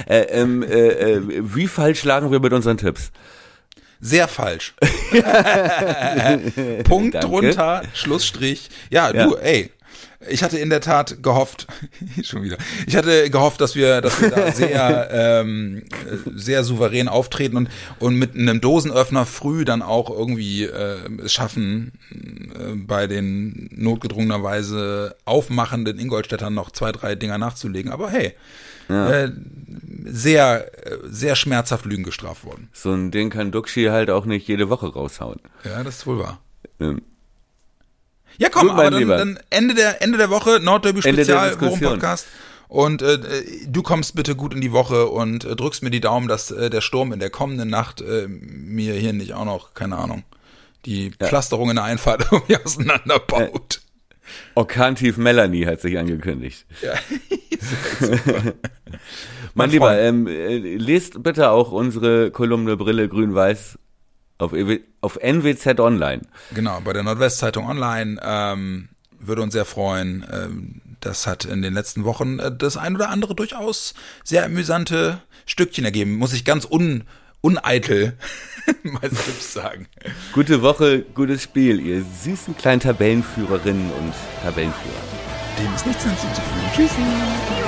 äh, 0.08 0.20
ähm, 0.30 0.62
äh, 0.62 0.90
äh, 1.16 1.22
wie 1.26 1.68
falsch 1.68 2.04
lagen 2.04 2.32
wir 2.32 2.40
mit 2.40 2.54
unseren 2.54 2.78
Tipps? 2.78 3.12
Sehr 4.02 4.28
falsch. 4.28 4.74
Punkt 6.84 7.16
Danke. 7.16 7.28
drunter, 7.28 7.84
Schlussstrich. 7.94 8.70
Ja, 8.90 9.14
Ja. 9.14 9.28
du, 9.28 9.36
ey. 9.36 9.70
Ich 10.30 10.44
hatte 10.44 10.60
in 10.60 10.70
der 10.70 10.82
Tat 10.82 11.24
gehofft, 11.24 11.66
schon 12.24 12.44
wieder, 12.44 12.56
ich 12.86 12.96
hatte 12.96 13.28
gehofft, 13.32 13.60
dass 13.60 13.74
wir, 13.76 14.02
dass 14.02 14.22
wir 14.22 14.30
da 14.30 14.52
sehr, 14.52 15.10
ähm, 15.42 15.82
äh, 16.06 16.30
sehr 16.36 16.64
souverän 16.64 17.08
auftreten 17.08 17.58
und, 17.58 17.70
und 17.98 18.14
mit 18.16 18.36
einem 18.36 18.62
Dosenöffner 18.62 19.26
früh 19.26 19.66
dann 19.66 19.82
auch 19.82 20.12
irgendwie 20.12 20.66
äh, 20.66 20.98
es 21.24 21.34
schaffen, 21.34 21.94
äh, 22.12 22.76
bei 22.76 23.08
den 23.08 23.68
notgedrungenerweise 23.74 25.16
aufmachenden 25.26 25.98
Ingolstädtern 25.98 26.54
noch 26.54 26.70
zwei, 26.70 26.92
drei 26.92 27.16
Dinger 27.16 27.40
nachzulegen. 27.40 27.92
Aber 27.92 28.12
hey, 28.12 28.36
äh, 28.91 29.32
sehr, 30.06 30.86
äh, 30.86 30.97
sehr 31.06 31.36
schmerzhaft 31.36 31.86
Lügen 31.86 32.04
gestraft 32.04 32.43
worden. 32.45 32.69
So 32.73 32.91
ein 32.91 33.12
Ding 33.12 33.30
kann 33.30 33.51
Duxi 33.51 33.86
halt 33.86 34.10
auch 34.10 34.25
nicht 34.25 34.47
jede 34.47 34.69
Woche 34.69 34.88
raushauen. 34.88 35.39
Ja, 35.63 35.84
das 35.84 35.97
ist 35.97 36.08
wohl 36.08 36.19
wahr. 36.19 36.39
Ähm, 36.80 37.01
Ja, 38.38 38.49
komm, 38.49 38.67
Gut, 38.67 38.71
aber 38.71 38.91
dann, 38.91 39.08
dann 39.08 39.39
Ende 39.49 39.73
der 39.73 40.01
Ende 40.01 40.17
der 40.17 40.30
Woche 40.30 40.60
Nordderby 40.62 41.01
Ende 41.04 41.17
der 41.17 41.25
Spezial 41.25 41.51
Worum 41.60 41.80
Diskussion. 41.80 41.93
Podcast 41.93 42.27
und 42.67 43.01
äh, 43.01 43.19
du 43.67 43.84
kommst 43.84 44.15
bitte 44.15 44.36
gut 44.36 44.54
in 44.54 44.62
die 44.62 44.71
Woche 44.71 45.08
und 45.08 45.43
äh, 45.43 45.56
drückst 45.56 45.84
mir 45.84 45.89
die 45.91 45.99
Daumen, 45.99 46.27
dass 46.27 46.51
äh, 46.51 46.69
der 46.69 46.82
Sturm 46.82 47.12
in 47.12 47.19
der 47.19 47.30
kommenden 47.30 47.69
Nacht 47.69 48.01
äh, 48.01 48.27
mir 48.27 48.93
hier 48.93 49.13
nicht 49.13 49.34
auch 49.34 49.45
noch 49.45 49.73
keine 49.73 49.97
Ahnung 49.97 50.23
die 50.86 51.12
Pflasterung 51.12 51.69
in 51.69 51.75
der 51.75 51.86
Einfahrt 51.86 52.27
irgendwie 52.32 52.58
auseinanderbaut. 52.58 53.82
Orkantief 54.56 55.17
Melanie 55.17 55.65
hat 55.65 55.82
sich 55.82 55.98
angekündigt. 55.98 56.65
Ja. 56.82 56.94
Mein 58.44 58.54
Mein 59.54 59.70
Lieber, 59.72 60.00
ähm, 60.00 60.28
äh, 60.28 60.58
lest 60.58 61.22
bitte 61.24 61.50
auch 61.50 61.72
unsere 61.72 62.32
Kolumne 62.32 62.78
Brille 62.78 63.10
Grün-Weiß 63.10 63.78
auf, 64.38 64.54
EW 64.54 64.80
auf 65.02 65.17
NWZ 65.22 65.80
Online. 65.80 66.22
Genau, 66.54 66.80
bei 66.82 66.94
der 66.94 67.04
Nordwestzeitung 67.04 67.67
Online 67.67 68.20
ähm, 68.24 68.89
würde 69.20 69.41
uns 69.41 69.54
sehr 69.54 69.65
freuen. 69.65 70.26
Ähm, 70.32 70.82
das 71.00 71.28
hat 71.28 71.46
in 71.46 71.62
den 71.62 71.74
letzten 71.74 72.06
Wochen 72.06 72.39
äh, 72.39 72.56
das 72.56 72.78
ein 72.78 72.96
oder 72.96 73.10
andere 73.10 73.36
durchaus 73.36 73.94
sehr 74.24 74.46
amüsante 74.46 75.22
Stückchen 75.46 75.86
ergeben. 75.86 76.15
Muss 76.15 76.34
ich 76.34 76.46
ganz 76.46 76.65
un, 76.70 77.04
uneitel 77.41 78.13
mal 78.84 79.01
selbst 79.01 79.54
sagen. 79.54 79.88
Gute 80.34 80.62
Woche, 80.62 81.01
gutes 81.13 81.43
Spiel, 81.43 81.80
ihr 81.80 82.04
süßen 82.23 82.56
kleinen 82.58 82.80
Tabellenführerinnen 82.80 83.91
und 83.91 84.13
Tabellenführer. 84.43 84.95
Dem 85.60 85.73
ist 85.75 85.86
nichts 85.86 86.04
hinzuzufügen. 86.04 86.69
Tschüssi. 86.73 87.61